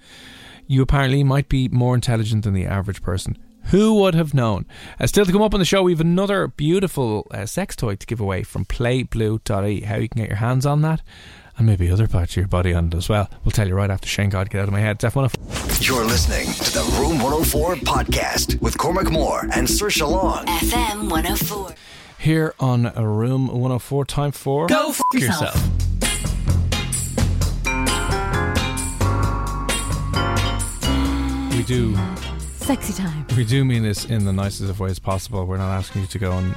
[0.67, 3.37] you apparently might be more intelligent than the average person.
[3.65, 4.65] Who would have known?
[4.99, 7.95] Uh, still to come up on the show, we have another beautiful uh, sex toy
[7.95, 9.81] to give away from PlayBlue.ie.
[9.81, 11.01] How you can get your hands on that,
[11.57, 13.29] and maybe other parts of your body on it as well.
[13.45, 14.97] We'll tell you right after Shane Codd get out of my head.
[14.97, 15.85] Def 104.
[15.85, 20.45] You're listening to the Room 104 podcast with Cormac Moore and Sir Long.
[20.45, 21.75] FM 104.
[22.17, 25.80] Here on Room 104, time for Go F yourself.
[31.61, 31.95] We do
[32.55, 33.23] Sexy time.
[33.37, 35.45] We do mean this in the nicest of ways possible.
[35.45, 36.55] We're not asking you to go and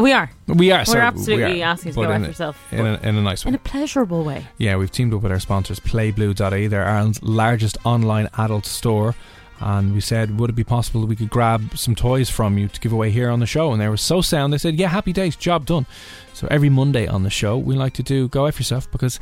[0.00, 0.28] We are.
[0.48, 0.82] We are.
[0.84, 2.72] We're absolutely we are, asking you to but go in F a- yourself.
[2.72, 3.50] in a, in a nice way.
[3.50, 4.48] In a pleasurable way.
[4.56, 6.66] Yeah, we've teamed up with our sponsors, PlayBlue.ie.
[6.66, 9.14] They're Ireland's largest online adult store.
[9.60, 12.66] And we said, would it be possible that we could grab some toys from you
[12.66, 13.70] to give away here on the show?
[13.70, 14.52] And they were so sound.
[14.52, 15.86] They said, yeah, happy days, job done.
[16.32, 19.20] So every Monday on the show, we like to do Go F Yourself because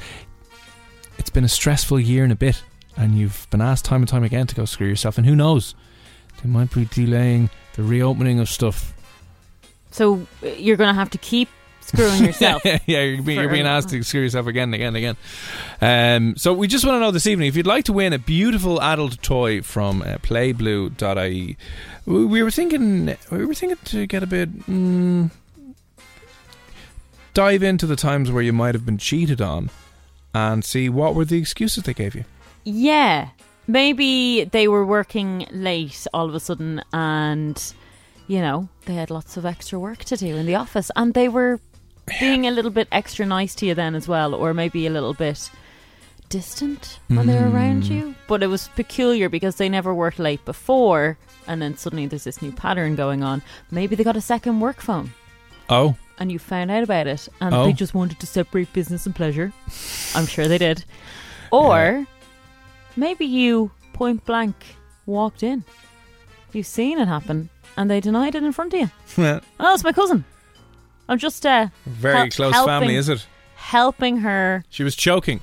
[1.18, 2.62] it's been a stressful year and a bit.
[2.96, 5.18] And you've been asked time and time again to go screw yourself.
[5.18, 5.74] And who knows?
[6.42, 8.94] They might be delaying the reopening of stuff.
[9.90, 11.48] So uh, you're going to have to keep
[11.80, 12.62] screwing yourself.
[12.64, 15.16] yeah, you're being, you're being asked to screw yourself again and again and again.
[15.80, 18.18] Um, so we just want to know this evening if you'd like to win a
[18.18, 21.56] beautiful adult toy from uh, PlayBlue.ie.
[22.06, 24.66] We, we were thinking, we were thinking to get a bit.
[24.66, 25.30] Mm,
[27.34, 29.68] dive into the times where you might have been cheated on,
[30.34, 32.24] and see what were the excuses they gave you.
[32.66, 33.28] Yeah.
[33.68, 37.56] Maybe they were working late all of a sudden and,
[38.26, 41.28] you know, they had lots of extra work to do in the office and they
[41.28, 41.60] were
[42.20, 45.14] being a little bit extra nice to you then as well, or maybe a little
[45.14, 45.50] bit
[46.28, 47.90] distant when they were around Mm.
[47.90, 48.14] you.
[48.26, 52.42] But it was peculiar because they never worked late before and then suddenly there's this
[52.42, 53.42] new pattern going on.
[53.70, 55.12] Maybe they got a second work phone
[55.70, 57.64] Oh, and you found out about it and Oh.
[57.64, 59.52] they just wanted to separate business and pleasure.
[60.14, 60.84] I'm sure they did.
[61.52, 62.06] Or
[62.96, 64.54] maybe you point blank
[65.06, 65.64] walked in.
[66.52, 68.90] You've seen it happen and they denied it in front of you.
[69.18, 70.24] well, Oh, it's my cousin.
[71.08, 73.26] I'm just uh very hel- close helping- family, is it?
[73.56, 75.40] Helping her She was choking,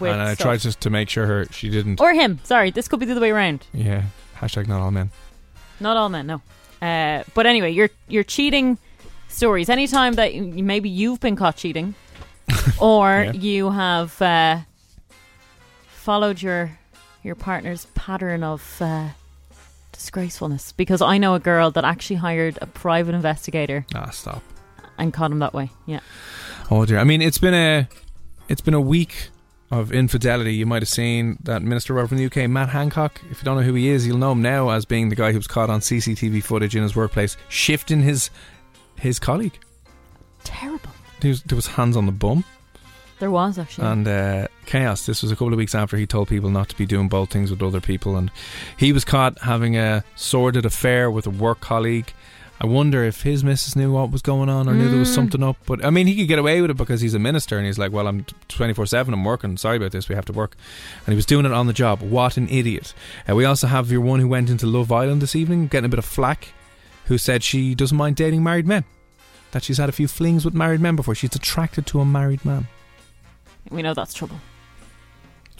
[0.00, 0.44] and I stuff.
[0.46, 2.00] tried just to make sure her she didn't.
[2.00, 2.40] Or him.
[2.44, 3.66] Sorry, this could be the other way around.
[3.72, 4.04] yeah,
[4.40, 5.10] hashtag not all men.
[5.80, 6.40] Not all men, no.
[6.80, 8.78] Uh, but anyway, you're you're cheating
[9.28, 9.68] stories.
[9.68, 11.94] Anytime that you, maybe you've been caught cheating,
[12.80, 13.32] or Yeah.
[13.32, 14.60] you have uh,
[15.88, 16.78] followed your
[17.22, 19.08] your partner's pattern of uh,
[19.92, 20.72] disgracefulness.
[20.72, 24.42] Because I know a girl that actually hired a private investigator Ah, stop.
[24.98, 25.70] and caught him that way.
[25.86, 26.00] Yeah.
[26.70, 26.98] Oh dear.
[26.98, 27.88] I mean, it's been a
[28.48, 29.28] it's been a week
[29.70, 30.54] of infidelity.
[30.54, 33.20] You might have seen that minister over from the UK, Matt Hancock.
[33.30, 35.32] If you don't know who he is, you'll know him now as being the guy
[35.32, 38.30] who was caught on CCTV footage in his workplace shifting his
[38.98, 39.58] his colleague.
[40.44, 40.90] Terrible.
[41.20, 42.44] There was, there was hands on the bum
[43.20, 43.86] There was actually.
[43.86, 45.06] and uh, chaos.
[45.06, 47.30] This was a couple of weeks after he told people not to be doing bold
[47.30, 48.30] things with other people, and
[48.76, 52.12] he was caught having a sordid affair with a work colleague.
[52.60, 55.14] I wonder if his missus knew what was going on or knew there was Mm.
[55.16, 55.56] something up.
[55.66, 57.76] But I mean, he could get away with it because he's a minister and he's
[57.78, 59.12] like, "Well, I'm 24 seven.
[59.12, 59.56] I'm working.
[59.56, 60.08] Sorry about this.
[60.08, 60.56] We have to work."
[61.04, 62.02] And he was doing it on the job.
[62.02, 62.94] What an idiot!
[63.28, 65.88] Uh, we also have your one who went into Love Island this evening, getting a
[65.88, 66.52] bit of flack,
[67.06, 68.84] who said she doesn't mind dating married men.
[69.50, 71.16] That she's had a few flings with married men before.
[71.16, 72.68] She's attracted to a married man.
[73.70, 74.40] we know that's trouble.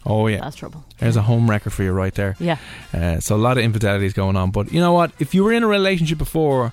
[0.05, 0.85] Oh yeah, That's trouble.
[0.99, 2.37] There's a home wrecker for you right there.
[2.41, 2.59] Yeah.
[2.93, 4.51] Uh, so a lot of infidelities going on.
[4.51, 5.13] But you know what?
[5.19, 6.73] If you were in a relationship before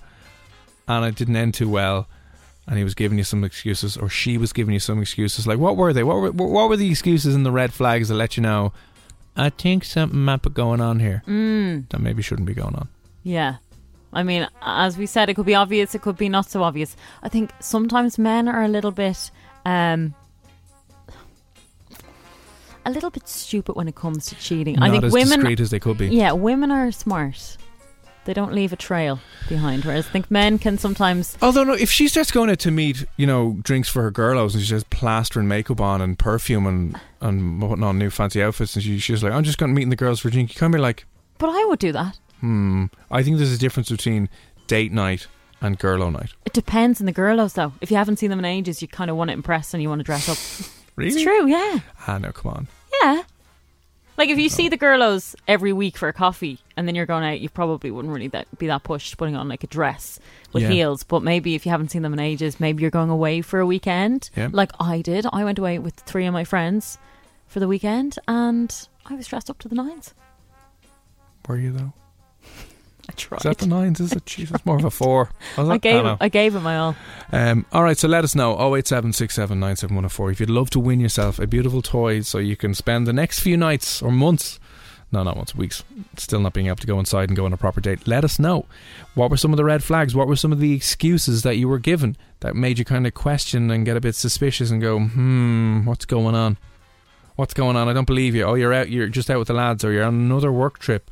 [0.88, 2.08] and it didn't end too well,
[2.68, 5.60] and he was giving you some excuses, or she was giving you some excuses, like
[5.60, 6.04] what were they?
[6.04, 8.74] What were what were the excuses and the red flags that let you know?
[9.36, 11.24] I think something might be going on here.
[11.28, 11.88] Mm.
[11.90, 12.90] That maybe shouldn't be going on.
[13.24, 13.58] Yeah.
[14.12, 16.96] I mean, as we said, it could be obvious, it could be not so obvious.
[17.22, 19.30] I think sometimes men are a little bit
[19.66, 20.16] um
[22.86, 24.76] a little bit stupid when it comes to cheating.
[24.76, 26.08] Not I think as women discreet as they could be.
[26.10, 27.58] Yeah, women are smart.
[28.26, 31.90] They don't leave a trail behind, whereas I think men can sometimes Although, no, if
[31.90, 34.90] she starts going out to meet, you know, drinks for her girlos and she's just
[34.92, 39.24] plastering makeup on and perfume and, and putting on new fancy outfits and she, she's
[39.24, 41.06] like, I'm just going to meet the girls for a drink, you come here like,
[41.40, 42.20] But I would do that.
[42.42, 44.30] hmm, I think there's a difference between
[44.68, 45.26] date night
[45.62, 46.34] and girlo night.
[46.46, 47.74] It depends on the girlos though.
[47.82, 49.90] If you haven't seen them in ages, you kind of want to impress and you
[49.90, 50.38] want to dress up.
[51.00, 51.12] Really?
[51.14, 51.80] It's true, yeah.
[52.08, 52.68] Ah, no, come on.
[53.02, 53.24] Yeah.
[54.18, 57.24] Like if you see the girlos every week for a coffee and then you're going
[57.24, 60.20] out, you probably wouldn't really that, be that pushed putting on like a dress
[60.52, 60.70] with Yeah.
[60.70, 61.04] heels.
[61.04, 63.66] But maybe if you haven't seen them in ages, maybe you're going away for a
[63.66, 64.30] weekend.
[64.36, 64.50] Yeah.
[64.52, 65.26] Like I did.
[65.32, 66.98] I went away with three of my friends
[67.48, 70.14] for the weekend and I was dressed up to the nines.
[71.48, 71.94] Were you though?
[73.10, 73.38] I tried.
[73.38, 74.00] Is that the nines?
[74.00, 74.24] Is it?
[74.28, 75.32] Jesus, more of a four.
[75.58, 76.18] I gave know.
[76.22, 76.96] I gave it my all.
[77.32, 81.48] Um, all right, so let us know 08767971004 if you'd love to win yourself a
[81.48, 84.60] beautiful toy so you can spend the next few nights or months,
[85.12, 85.84] no, not months, weeks,
[86.18, 88.08] still not being able to go inside and go on a proper date.
[88.08, 88.68] Let us know.
[89.16, 90.14] What were some of the red flags?
[90.14, 93.16] What were some of the excuses that you were given that made you kind of
[93.16, 96.58] question and get a bit suspicious and go, hmm, what's going on?
[97.38, 97.90] What's going on?
[97.90, 98.44] I don't believe you.
[98.44, 98.90] Oh, you're out.
[98.90, 101.10] You're just out with the lads, or you're on another work trip.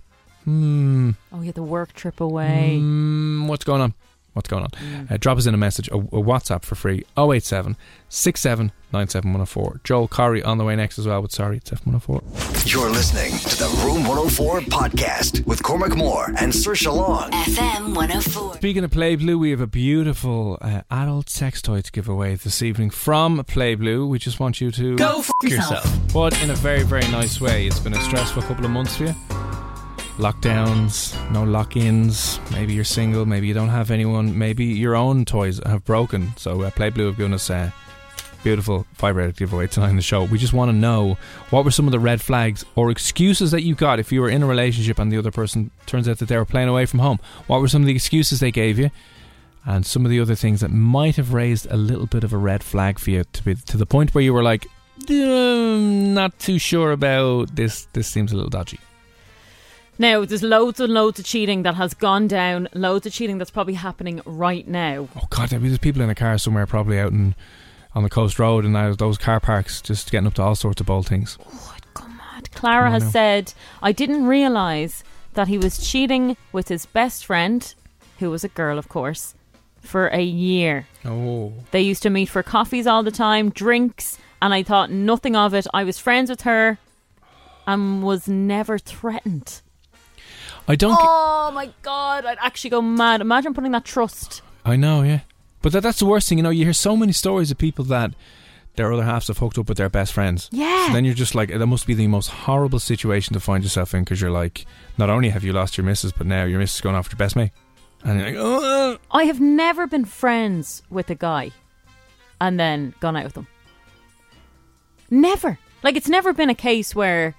[0.47, 1.11] Hmm.
[1.33, 2.77] Oh, you had the work trip away.
[2.81, 3.93] Mm, what's going on?
[4.37, 5.07] what's going on.
[5.09, 7.75] Uh, drop us in a message, a, a WhatsApp for free 087
[8.07, 9.81] 67 97104.
[9.83, 12.71] Joel Corry on the way next as well with Sorry, it's F104.
[12.71, 17.31] You're listening to the Room 104 podcast with Cormac Moore and Sir Long.
[17.31, 18.53] FM 104.
[18.53, 22.35] Speaking of Play Blue, we have a beautiful uh, adult sex toy to give away
[22.35, 24.07] this evening from Play Blue.
[24.07, 26.13] We just want you to Go f- yourself.
[26.13, 27.65] but in a very, very nice way.
[27.67, 29.15] It's been a stressful couple of months for you.
[30.17, 32.39] Lockdowns, no lock-ins.
[32.51, 33.25] Maybe you're single.
[33.25, 34.37] Maybe you don't have anyone.
[34.37, 36.33] Maybe your own toys have broken.
[36.37, 37.73] So uh, Play Blue have given us a
[38.43, 40.23] beautiful vibrator giveaway tonight in the show.
[40.23, 41.17] We just want to know
[41.49, 44.29] what were some of the red flags or excuses that you got if you were
[44.29, 46.99] in a relationship and the other person turns out that they were playing away from
[46.99, 47.19] home.
[47.47, 48.89] What were some of the excuses they gave you?
[49.65, 52.37] And some of the other things that might have raised a little bit of a
[52.37, 54.65] red flag for you to be to the point where you were like,
[55.09, 57.87] "Um, not too sure about this.
[57.91, 58.79] This seems a little dodgy.
[59.99, 63.49] Now, there's loads and loads of cheating that has gone down, loads of cheating that's
[63.51, 65.07] probably happening right now.
[65.15, 67.35] Oh God, I mean, there's people in a car somewhere, probably out in
[67.95, 70.79] on the coast road, and now those car parks just getting up to all sorts
[70.79, 71.37] of bold things.
[72.53, 73.09] Clara I has know.
[73.09, 77.73] said, I didn't realise that he was cheating with his best friend,
[78.19, 79.33] who was a girl, of course,
[79.81, 80.87] for a year.
[81.05, 85.35] Oh, They used to meet for coffees all the time, drinks, and I thought nothing
[85.35, 85.65] of it.
[85.73, 86.77] I was friends with her
[87.65, 89.61] and was never threatened.
[90.67, 90.97] I don't.
[90.99, 93.21] Oh my god, I'd actually go mad.
[93.21, 94.41] Imagine putting that trust.
[94.65, 95.21] I know, yeah.
[95.61, 96.49] But that, that's the worst thing, you know.
[96.49, 98.11] You hear so many stories of people that
[98.75, 100.49] their other halves have hooked up with their best friends.
[100.51, 100.87] Yeah.
[100.87, 103.93] So then you're just like, that must be the most horrible situation to find yourself
[103.93, 104.65] in because you're like,
[104.97, 107.13] not only have you lost your missus, but now your missus is going off with
[107.13, 107.51] your best mate.
[108.03, 108.97] And you're like, oh.
[109.11, 111.51] I have never been friends with a guy
[112.39, 113.47] and then gone out with them.
[115.09, 115.57] Never.
[115.83, 117.35] Like it's never been a case where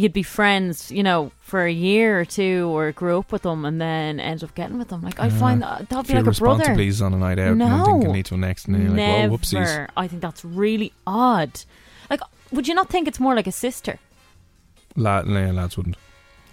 [0.00, 3.64] you'd be friends, you know, for a year or two or grew up with them
[3.64, 5.02] and then end up getting with them.
[5.02, 6.58] Like I find that that'd be few like a brother.
[6.60, 7.66] responsibilities on a night out, No.
[7.66, 9.28] and can lead to the next, and you're Never.
[9.28, 9.88] like, whoopsies.
[9.96, 11.60] I think that's really odd.
[12.08, 13.98] Like, would you not think it's more like a sister?
[14.96, 15.96] Lad, lads wouldn't.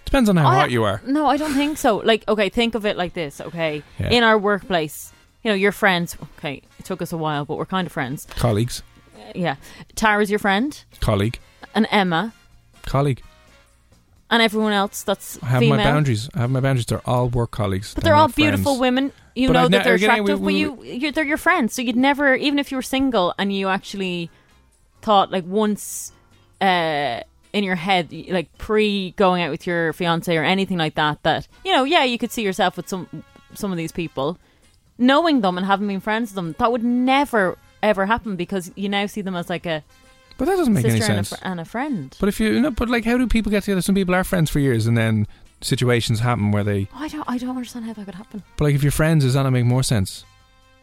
[0.04, 1.00] Depends on how I- hot you are.
[1.06, 1.96] No, I don't think so.
[1.98, 3.40] Like, okay, think of it like this.
[3.40, 4.10] Okay, Yeah.
[4.10, 6.16] in our workplace, you know, you're friends.
[6.38, 8.26] Okay, it took us a while, but we're kind of friends.
[8.36, 8.82] Colleagues,
[9.34, 9.56] Yeah,
[9.96, 11.38] Tara's your friend, colleague,
[11.74, 12.32] and Emma,
[12.86, 13.20] colleague.
[14.30, 15.78] And everyone else that's I have female.
[15.78, 16.28] my boundaries.
[16.34, 16.86] I have my boundaries.
[16.86, 17.94] They're all work colleagues.
[17.94, 18.80] But they're, all beautiful friends.
[18.80, 19.12] women.
[19.34, 21.24] You But know I've that ne- they're again, we- attractive, we- but you, you're, they're
[21.24, 21.74] your friends.
[21.74, 24.30] So you'd never, even if you were single and you actually
[25.02, 26.12] thought like once
[26.60, 27.20] uh,
[27.52, 31.46] in your head, like pre going out with your fiance or anything like that, that
[31.64, 33.08] you know, yeah, you could see yourself with some
[33.54, 34.38] some of these people,
[34.98, 38.88] knowing them and having been friends with them, that would never ever happen because you
[38.88, 39.82] now see them as like a
[40.38, 41.28] But that doesn't make any and a, sense.
[41.30, 42.16] fr- and a friend.
[42.20, 43.82] But if you, you know, but like, how do people get together?
[43.82, 45.26] Some people are friends for years, and then
[45.60, 46.88] situations happen where they.
[46.94, 48.42] Oh, I don't, I don't understand how that could happen.
[48.56, 50.24] But like, if you're friends, does that not make more sense?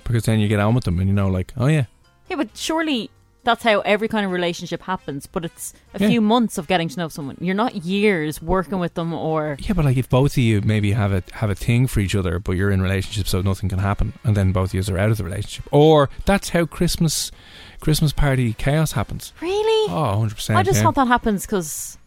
[0.04, 1.86] Because then you get on with them, and you know, like, oh yeah,
[2.30, 3.10] Yeah, but surely
[3.46, 5.28] that's how every kind of relationship happens.
[5.28, 6.10] But it's a Yeah.
[6.10, 7.38] few months of getting to know someone.
[7.40, 9.56] You're not years working with them or.
[9.62, 9.74] yeah.
[9.74, 12.40] But like, if both of you maybe have a have a thing for each other,
[12.40, 15.12] but you're in relationships, so nothing can happen, and then both of you are out
[15.12, 17.32] of the relationship, or that's how Christmas
[17.80, 19.32] Christmas party chaos happens.
[19.42, 19.92] Really?
[19.92, 20.58] Oh, 100 percent.
[20.60, 20.84] I just yeah.
[20.84, 21.98] thought that happens because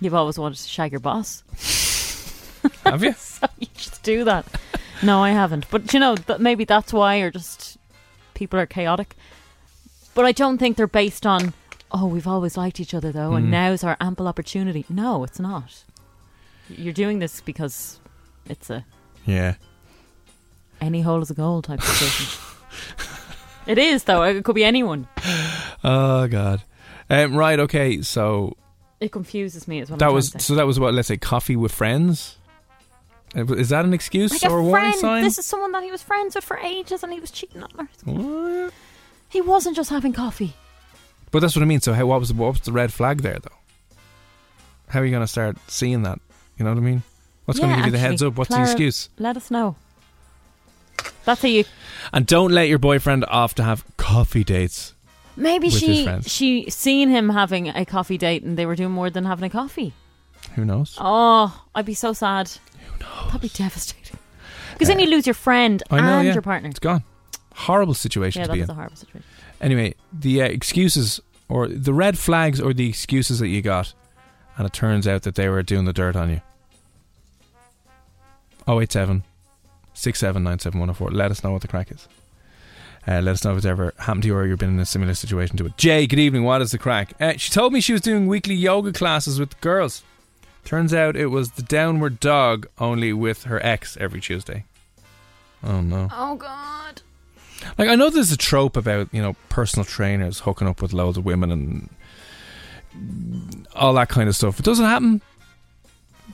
[0.00, 1.42] you've always wanted to shag your boss.
[2.84, 3.12] Have you?
[3.18, 4.46] so you just do that.
[5.02, 5.66] No, I haven't.
[5.70, 7.78] But you know, th- maybe that's why, or just
[8.34, 9.16] people are chaotic.
[10.14, 11.52] But I don't think they're based on.
[11.90, 13.36] Oh, we've always liked each other though, Mm.
[13.38, 14.84] and now's our ample opportunity.
[14.88, 15.84] No, it's not.
[16.68, 18.00] You're doing this because
[18.46, 18.84] it's a
[19.26, 19.54] Yeah.
[20.80, 22.40] any hole is a goal type situation.
[23.66, 24.22] it is though.
[24.22, 25.06] It could be anyone.
[25.84, 26.62] Oh God.
[27.10, 27.58] Um, right.
[27.60, 28.02] Okay.
[28.02, 28.56] So
[29.00, 29.98] It confuses me as well.
[29.98, 32.38] that was so that was what let's say coffee with friends.
[33.36, 35.00] Uh, Is that an excuse like or a a warning friend.
[35.00, 35.22] sign?
[35.24, 37.70] This is someone that he was friends with for ages, and he was cheating on
[37.76, 37.88] her.
[38.04, 38.72] What?
[39.34, 40.54] He wasn't just having coffee.
[41.32, 41.80] But that's what I mean.
[41.80, 43.96] So how, what was what was the red flag there though?
[44.86, 46.20] How are you going to start seeing that?
[46.56, 47.02] You know what I mean?
[47.44, 48.36] What's going to give you the heads up?
[48.36, 49.08] What's Clara, the excuse?
[49.18, 49.74] Let us know.
[51.24, 51.64] That's how you.
[52.12, 54.94] And don't let your boyfriend off to have coffee dates.
[55.36, 56.30] Maybe With his she friends.
[56.32, 59.50] she seen him having a coffee date, and they were doing more than having a
[59.50, 59.94] coffee.
[60.54, 60.96] Who knows?
[61.00, 62.50] Oh, I'd be so sad.
[62.50, 63.26] Who knows?
[63.26, 64.16] That'd be devastating.
[64.74, 66.18] Because then you lose your friend I know.
[66.18, 66.34] and yeah.
[66.34, 66.68] your partner.
[66.68, 67.02] It's gone.
[67.54, 68.70] Horrible situation Yeah, to that be is in.
[68.70, 69.24] a horrible situation.
[69.60, 73.94] Anyway, the uh, excuses or the red flags or the excuses that you got,
[74.58, 76.40] and it turns out that they were doing the dirt on you.
[78.68, 79.22] 087
[79.94, 81.12] 6797104.
[81.12, 82.08] Let us know what the crack is.
[83.06, 84.86] Uh, let us know if it's ever happened to you or you've been in a
[84.86, 85.76] similar situation to it.
[85.76, 86.42] Jay, good evening.
[86.42, 87.12] What is the crack?
[87.20, 90.02] Uh, she told me she was doing weekly yoga classes with the girls.
[90.64, 94.64] Turns out it was the downward dog, only with her ex every Tuesday.
[95.62, 96.08] Oh no.
[96.10, 97.02] Oh God.
[97.78, 101.16] Like I know there's a trope about you know personal trainers hooking up with loads
[101.18, 101.88] of women and
[103.74, 104.58] all that kind of stuff.
[104.58, 105.20] It doesn't happen.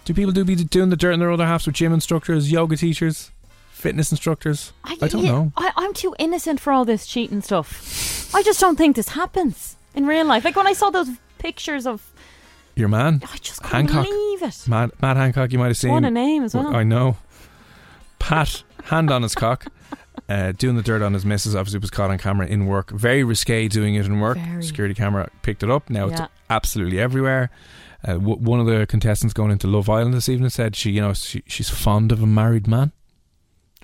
[0.04, 2.76] Do people do be doing the dirt in their other halves with gym instructors, yoga
[2.76, 3.30] teachers,
[3.70, 4.72] fitness instructors?
[4.84, 5.52] I, don't yeah, know.
[5.56, 8.34] I, I'm too innocent for all this cheating stuff.
[8.34, 10.44] I just don't think this happens in real life.
[10.44, 11.08] Like when I saw those
[11.38, 12.12] pictures of
[12.76, 14.64] Your man, I just couldn't Hancock, believe it.
[14.66, 15.52] Matt, Matt Hancock.
[15.52, 15.92] You might have seen.
[15.92, 16.74] What a name as well.
[16.74, 17.16] I know.
[18.18, 19.66] Pat, hand on his cock,
[20.30, 21.54] uh, doing the dirt on his missus.
[21.56, 22.90] Obviously, was caught on camera in work.
[22.90, 24.38] Very risque doing it in work.
[24.38, 24.62] Very.
[24.62, 25.90] Security camera picked it up.
[25.90, 26.12] Now Yeah.
[26.12, 27.50] it's absolutely everywhere.
[28.02, 31.00] Uh, w- one of the contestants going into Love Island this evening said she, you
[31.02, 32.92] know, she, she's fond of a married man.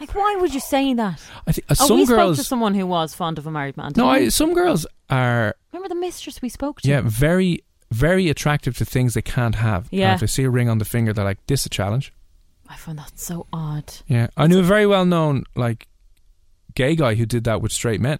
[0.01, 1.21] Like why would you say that?
[1.47, 2.37] I think uh, oh, some we spoke girls.
[2.39, 3.93] to someone who was fond of a married man.
[3.97, 6.89] no, I, some girls are remember the mistress we spoke to.
[6.89, 9.85] yeah very very attractive to things they can't have.
[9.91, 10.15] And Yeah.
[10.15, 12.13] if they see a ring on the finger, they're like, "This is a challenge."
[12.69, 13.93] I find that so odd.
[14.07, 15.87] Yeah, I knew a very well known like
[16.77, 18.19] gay guy who did that with straight men.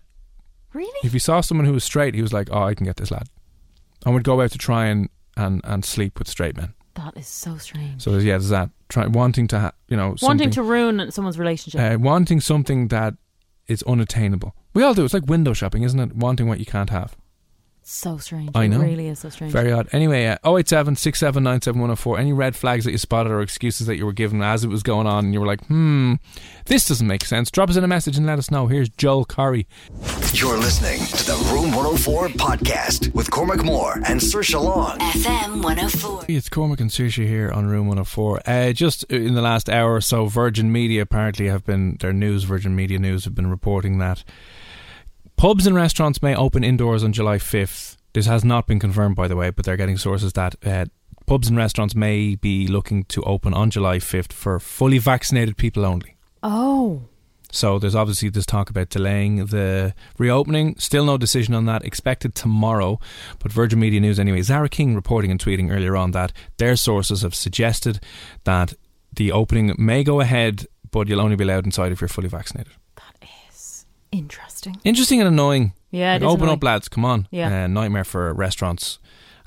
[0.73, 0.99] Really?
[1.05, 3.11] If he saw someone who was straight, he was like, "Oh, I can get this
[3.11, 3.29] lad,"
[4.05, 6.75] and would go out to try and and and sleep with straight men.
[6.95, 8.03] That is so strange.
[8.03, 11.81] So yeah, there's that try wanting to ha- you know Wanting to ruin someone's relationship.
[11.81, 13.15] uh, wanting something that
[13.69, 14.55] is unattainable.
[14.75, 15.05] We all do.
[15.05, 16.17] It's like window shopping, isn't it?
[16.17, 17.17] Wanting what you can't have.
[17.89, 18.51] So strange.
[18.53, 18.81] I know.
[18.81, 19.53] It really is so strange.
[19.53, 19.89] Very odd.
[19.93, 22.19] Anyway, uh, 087 6797104.
[22.19, 24.83] Any red flags that you spotted or excuses that you were given as it was
[24.83, 26.15] going on and you were like, hmm,
[26.65, 27.49] this doesn't make sense.
[27.49, 28.67] Drop us in a message and let us know.
[28.67, 29.67] Here's Joel Corry.
[30.33, 34.99] You're listening to the Room 104 podcast with Cormac Moore and Saoirse Long.
[34.99, 36.25] FM 104.
[36.29, 38.41] It's Cormac and Saoirse here on Room 104.
[38.45, 42.43] Uh, just in the last hour or so, Virgin Media apparently have been, their news,
[42.43, 44.25] Virgin Media News, have been reporting that
[45.37, 47.97] pubs and restaurants may open indoors on July 5th.
[48.13, 50.87] This has not been confirmed, by the way, but they're getting sources that uh,
[51.27, 55.85] pubs and restaurants may be looking to open on July 5th for fully vaccinated people
[55.85, 56.17] only.
[56.43, 57.03] Oh.
[57.53, 60.77] So there's obviously this talk about delaying the reopening.
[60.79, 61.85] Still no decision on that.
[61.85, 62.99] Expected tomorrow.
[63.39, 64.43] But Virgin Media News anyway.
[64.43, 68.01] Zara King reporting and tweeting earlier on that their sources have suggested
[68.45, 68.75] that
[69.13, 72.73] the opening may go ahead, but you'll only be allowed inside if you're fully vaccinated.
[74.17, 74.81] Interesting.
[74.85, 75.73] Interesting and annoying.
[75.91, 76.57] Yeah, it Like, is open annoying.
[76.59, 76.89] up, lads.
[76.89, 77.29] Come on.
[77.31, 77.65] Yeah.
[77.65, 78.99] Uh, nightmare for restaurants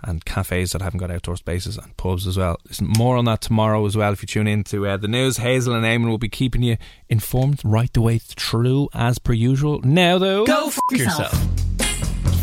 [0.03, 2.57] and cafes that haven't got outdoor spaces and pubs as well.
[2.67, 4.13] Listen, more on that tomorrow as well.
[4.13, 6.78] If you tune in to uh, the news, Hazel and Eamon will be keeping you
[7.09, 9.82] informed right the way through as per usual.
[9.84, 11.34] Now, though, Go f- yourself.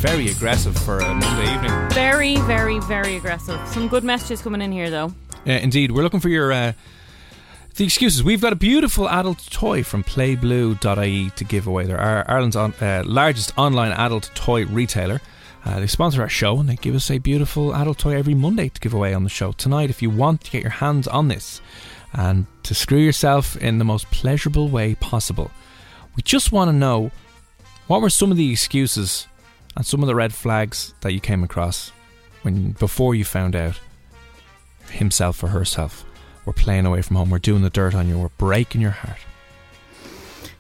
[0.01, 1.89] Very aggressive for a Monday evening.
[1.91, 3.59] Very, very, very aggressive.
[3.69, 5.15] Some good messages coming in here, though.
[5.47, 6.73] Uh, indeed, we're looking for your uh,
[7.77, 8.25] the excuses.
[8.25, 11.85] We've got a beautiful adult toy from PlayBlue.ie to give away.
[11.85, 12.01] They're
[12.31, 15.21] Ireland's on, uh, largest online adult toy retailer.
[15.63, 18.71] Uh, they sponsor our show and they give us a beautiful adult toy every Monday
[18.71, 19.53] to give away on the show.
[19.53, 21.61] Tonight, if you want to get your hands on this
[22.15, 25.51] and to screw yourself in the most pleasurable way possible,
[26.17, 27.11] we just want to know
[27.89, 29.29] what were some of the excuses
[29.77, 31.93] and some of the red flags that you came across
[32.41, 33.79] when before you found out
[34.89, 36.06] himself or herself
[36.47, 39.19] were playing away from home, we're doing the dirt on you, we're breaking your heart.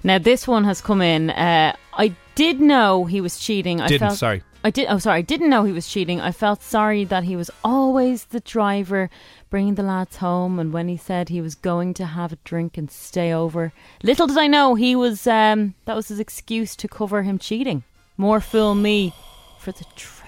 [0.02, 1.30] Now, this one has come in.
[1.30, 3.80] Uh, I did know he was cheating.
[3.80, 4.42] I Didn't, felt, sorry.
[4.62, 4.86] I did.
[4.88, 5.18] Oh, sorry.
[5.18, 6.20] I didn't know he was cheating.
[6.20, 9.10] I felt sorry that he was always the driver,
[9.50, 10.60] bringing the lads home.
[10.60, 13.72] And when he said he was going to have a drink and stay over,
[14.02, 15.26] little did I know he was.
[15.26, 17.82] Um, that was his excuse to cover him cheating.
[18.16, 19.12] More fool me
[19.58, 20.22] for the truth.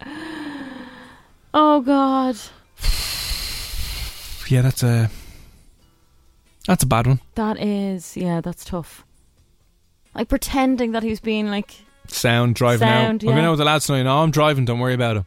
[1.52, 2.36] Oh God,
[4.50, 5.10] Yeah, that's a
[6.66, 7.20] that's a bad one.
[7.36, 9.04] that is yeah, that's tough.
[10.14, 11.72] Like pretending that he was being like,
[12.08, 13.28] Sound driving Sound, out.
[13.28, 13.32] Yeah.
[13.34, 14.02] going out with the lads tonight.
[14.02, 14.64] No, oh, I'm driving.
[14.64, 15.24] Don't worry about it.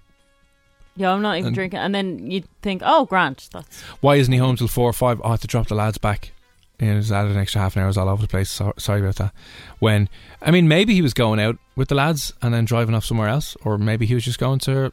[0.97, 4.31] yeah, I'm not even And- drinking, and then you think, oh, Grant, that's Why isn't
[4.31, 5.21] he home till four or five?
[5.23, 6.33] Oh, I have to drop the lads back.
[6.79, 7.85] Yeah, just added an extra half an hour.
[7.85, 8.49] I was all over the place.
[8.49, 9.33] So, sorry about that.
[9.79, 10.09] When
[10.41, 13.29] I mean, maybe he was going out with the lads and then driving off somewhere
[13.29, 14.91] else, or maybe he was just going to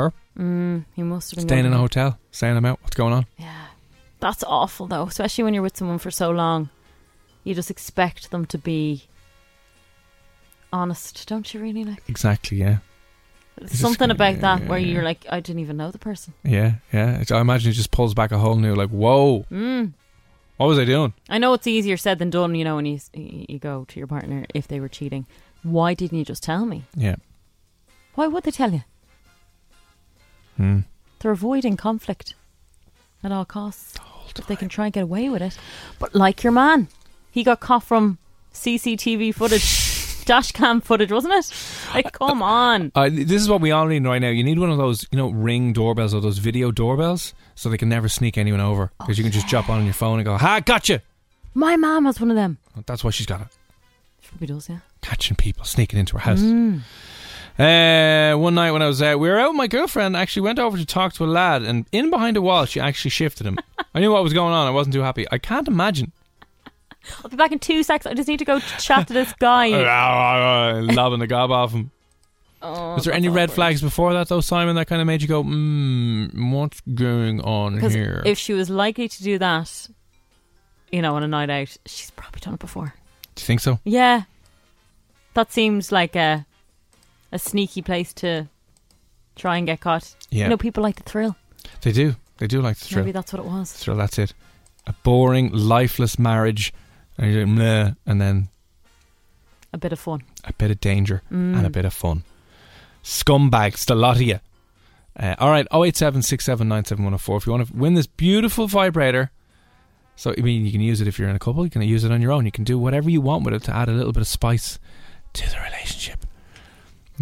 [0.00, 2.78] her, mm, he must have been staying in a hotel, saying them out.
[2.82, 3.26] What's going on?
[3.38, 3.66] Yeah,
[4.20, 6.70] that's awful, though, especially when you're with someone for so long.
[7.44, 9.04] You just expect them to be
[10.72, 11.60] honest, don't you?
[11.60, 12.58] Really, like Exactly.
[12.58, 12.78] Yeah.
[13.60, 14.92] Just something kinda- about that yeah, where yeah.
[14.94, 16.32] you're like, I didn't even know the person.
[16.44, 16.74] Yeah.
[16.92, 17.12] Yeah.
[17.20, 19.92] It's- I imagine it just pulls back a whole new like, whoa, Mm.
[20.56, 21.12] what was I doing?
[21.28, 22.54] I know it's easier said than done.
[22.54, 25.26] You know, when you you go to your partner if they were cheating.
[25.62, 26.84] Why didn't you just tell me?
[26.94, 27.16] Yeah.
[28.14, 28.82] Why would they tell you?
[30.60, 30.80] Hmm.
[31.20, 32.34] They're avoiding conflict
[33.24, 33.96] at all costs.
[34.36, 35.58] If they can try and get away with it.
[35.98, 36.88] But like your man,
[37.30, 38.18] he got caught from
[38.52, 41.52] CCTV footage dash cam footage, wasn't it?
[41.94, 42.92] Like, come on.
[42.94, 44.28] Uh, this is what we all need right now.
[44.28, 47.78] You need one of those, you know, ring doorbells or those video doorbells, so they
[47.78, 50.36] can never sneak anyone over because you can just jump on your phone and go,
[50.36, 51.02] "Ha, gotcha."
[51.54, 52.58] My mom has one of them.
[52.86, 53.48] That's why she's got it.
[54.20, 54.78] She probably does, yeah.
[55.00, 56.40] Catching people sneaking into her house.
[56.40, 56.82] Mm.
[57.60, 59.54] Uh, one night when I was out, we were out.
[59.54, 62.64] My girlfriend actually went over to talk to a lad, and in behind a wall,
[62.64, 63.58] she actually shifted him.
[63.94, 64.66] I knew what was going on.
[64.66, 65.26] I wasn't too happy.
[65.30, 66.12] I can't imagine.
[67.22, 68.10] I'll be back in two seconds.
[68.10, 69.68] I just need to go chat to this guy.
[70.80, 71.90] Lobbing the gob off him.
[72.62, 73.54] Oh, Was there any red awkward.
[73.54, 77.80] flags before that, though, Simon, that kind of made you go, hmm, what's going on
[77.80, 78.22] here?
[78.26, 79.88] if she was likely to do that,
[80.92, 82.92] you know, on a night out, she's probably done it before.
[83.34, 83.80] Do you think so?
[83.84, 84.24] Yeah,
[85.32, 86.44] that seems like a
[87.32, 88.48] a sneaky place to
[89.36, 90.14] try and get caught.
[90.30, 90.44] Yeah.
[90.44, 91.36] You know, people like the thrill.
[91.82, 92.16] They do.
[92.38, 93.04] They do like the thrill.
[93.04, 93.72] Maybe that's what it was.
[93.72, 94.32] Thrill, that's it.
[94.86, 96.72] A boring, lifeless marriage,
[97.18, 98.48] and, you're like, "Meh," and then
[99.72, 100.22] A bit of fun.
[100.44, 101.56] a bit of danger Mm.
[101.58, 102.24] and a bit of fun.
[103.04, 104.40] Scumbags, the lot of you.
[105.18, 109.30] Uh, all right, 087 If you want to win this beautiful vibrator,
[110.16, 111.64] so I mean, you can use it if you're in a couple.
[111.64, 112.46] You can use it on your own.
[112.46, 114.78] You can do whatever you want with it to add a little bit of spice
[115.34, 116.24] to the relationship.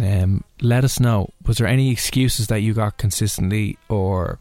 [0.01, 1.29] Um, let us know.
[1.45, 4.39] Was there any excuses that you got consistently, or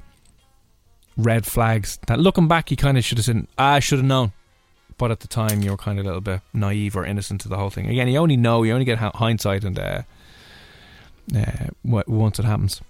[1.17, 4.07] red flags that, looking back, you kind of should have said, "Ah, "I should have
[4.07, 4.33] known,"
[4.99, 7.49] but at the time you were kind of a little bit naive or innocent to
[7.49, 7.87] the whole thing.
[7.89, 10.03] Again, you only know, you only get hindsight, and uh,
[11.37, 12.81] uh, what- once it happens.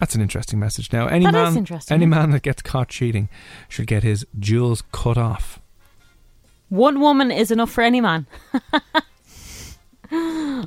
[0.00, 0.92] That's an interesting message.
[0.92, 3.28] Now, any That man, any man that gets caught cheating
[3.68, 5.60] should get his jewels cut off.
[6.68, 8.26] One woman is enough for any man.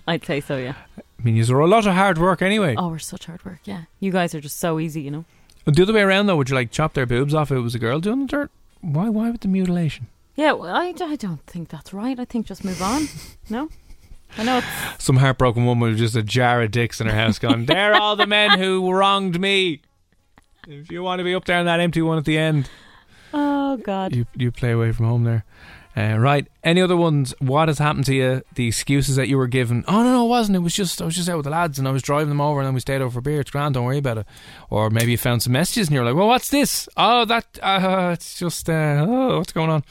[0.08, 0.74] I'd say so, yeah.
[0.98, 2.76] I mean, these are a lot of hard work anyway.
[2.78, 3.84] Oh, we're such hard work, yeah.
[4.00, 5.26] You guys are just so easy, you know.
[5.66, 7.76] The other way around, though, would you like chop their boobs off if it was
[7.76, 8.52] a girl doing the dirt?
[8.82, 9.10] Why?
[9.10, 10.08] Why with the mutilation?
[10.36, 12.18] Yeah, well, I, I don't think that's right.
[12.20, 13.08] I think just move on.
[13.50, 13.70] No?
[14.38, 15.04] I know it's.
[15.04, 18.16] Some heartbroken woman with just a jar of dicks in her house going, They're all
[18.18, 19.82] the men who wronged me.
[20.68, 22.70] If you want to be up there in that empty one at the end,
[23.34, 24.14] Oh, God.
[24.16, 25.46] you, you play away from home there.
[25.98, 26.46] Uh, right.
[26.64, 27.34] Any other ones?
[27.40, 28.44] What has happened to you?
[28.54, 29.84] The excuses that you were given?
[29.88, 30.58] Oh no, no, it wasn't.
[30.58, 32.40] It was just I was just out with the lads and I was driving them
[32.40, 33.42] over and then we stayed over for beer.
[33.42, 33.74] It's grand.
[33.74, 34.28] Don't worry about it.
[34.70, 36.88] Or maybe you found some messages and you're like, well, what's this?
[36.98, 37.46] Oh, that.
[37.64, 38.70] Uh, it's just.
[38.70, 39.84] Uh, oh, what's going on?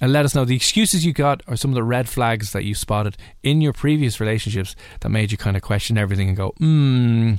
[0.00, 2.64] And let us know the excuses you got or some of the red flags that
[2.64, 6.50] you spotted in your previous relationships that made you kind of question everything and go,
[6.58, 7.34] hmm,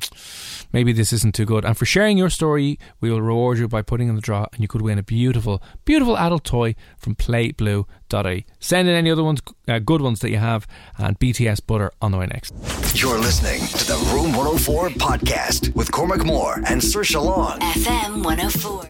[0.74, 1.64] maybe this isn't too good.
[1.64, 4.62] And for sharing your story, we will reward you by putting in the draw, and
[4.62, 8.46] you could win a beautiful, beautiful adult toy from PlayBlue.ie.
[8.60, 12.12] Send in any other ones, uh, good ones that you have, and BTS Butter on
[12.12, 12.54] the way next.
[12.94, 17.60] You're listening to the Room 104 podcast with Cormac Moore and Saoirse Long.
[17.60, 18.90] FM 104.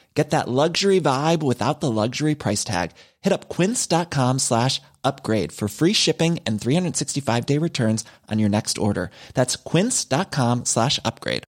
[0.13, 2.91] Get that luxury vibe without the luxury price tag.
[3.21, 8.77] Hit up quince.com slash upgrade for free shipping and 365 day returns on your next
[8.77, 9.09] order.
[9.33, 11.43] That's quince.com slash upgrade.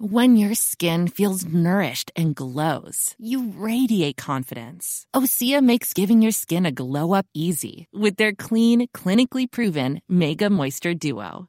[0.00, 5.06] When your skin feels nourished and glows, you radiate confidence.
[5.14, 10.50] Osea makes giving your skin a glow up easy with their clean, clinically proven Mega
[10.50, 11.48] Moisture Duo.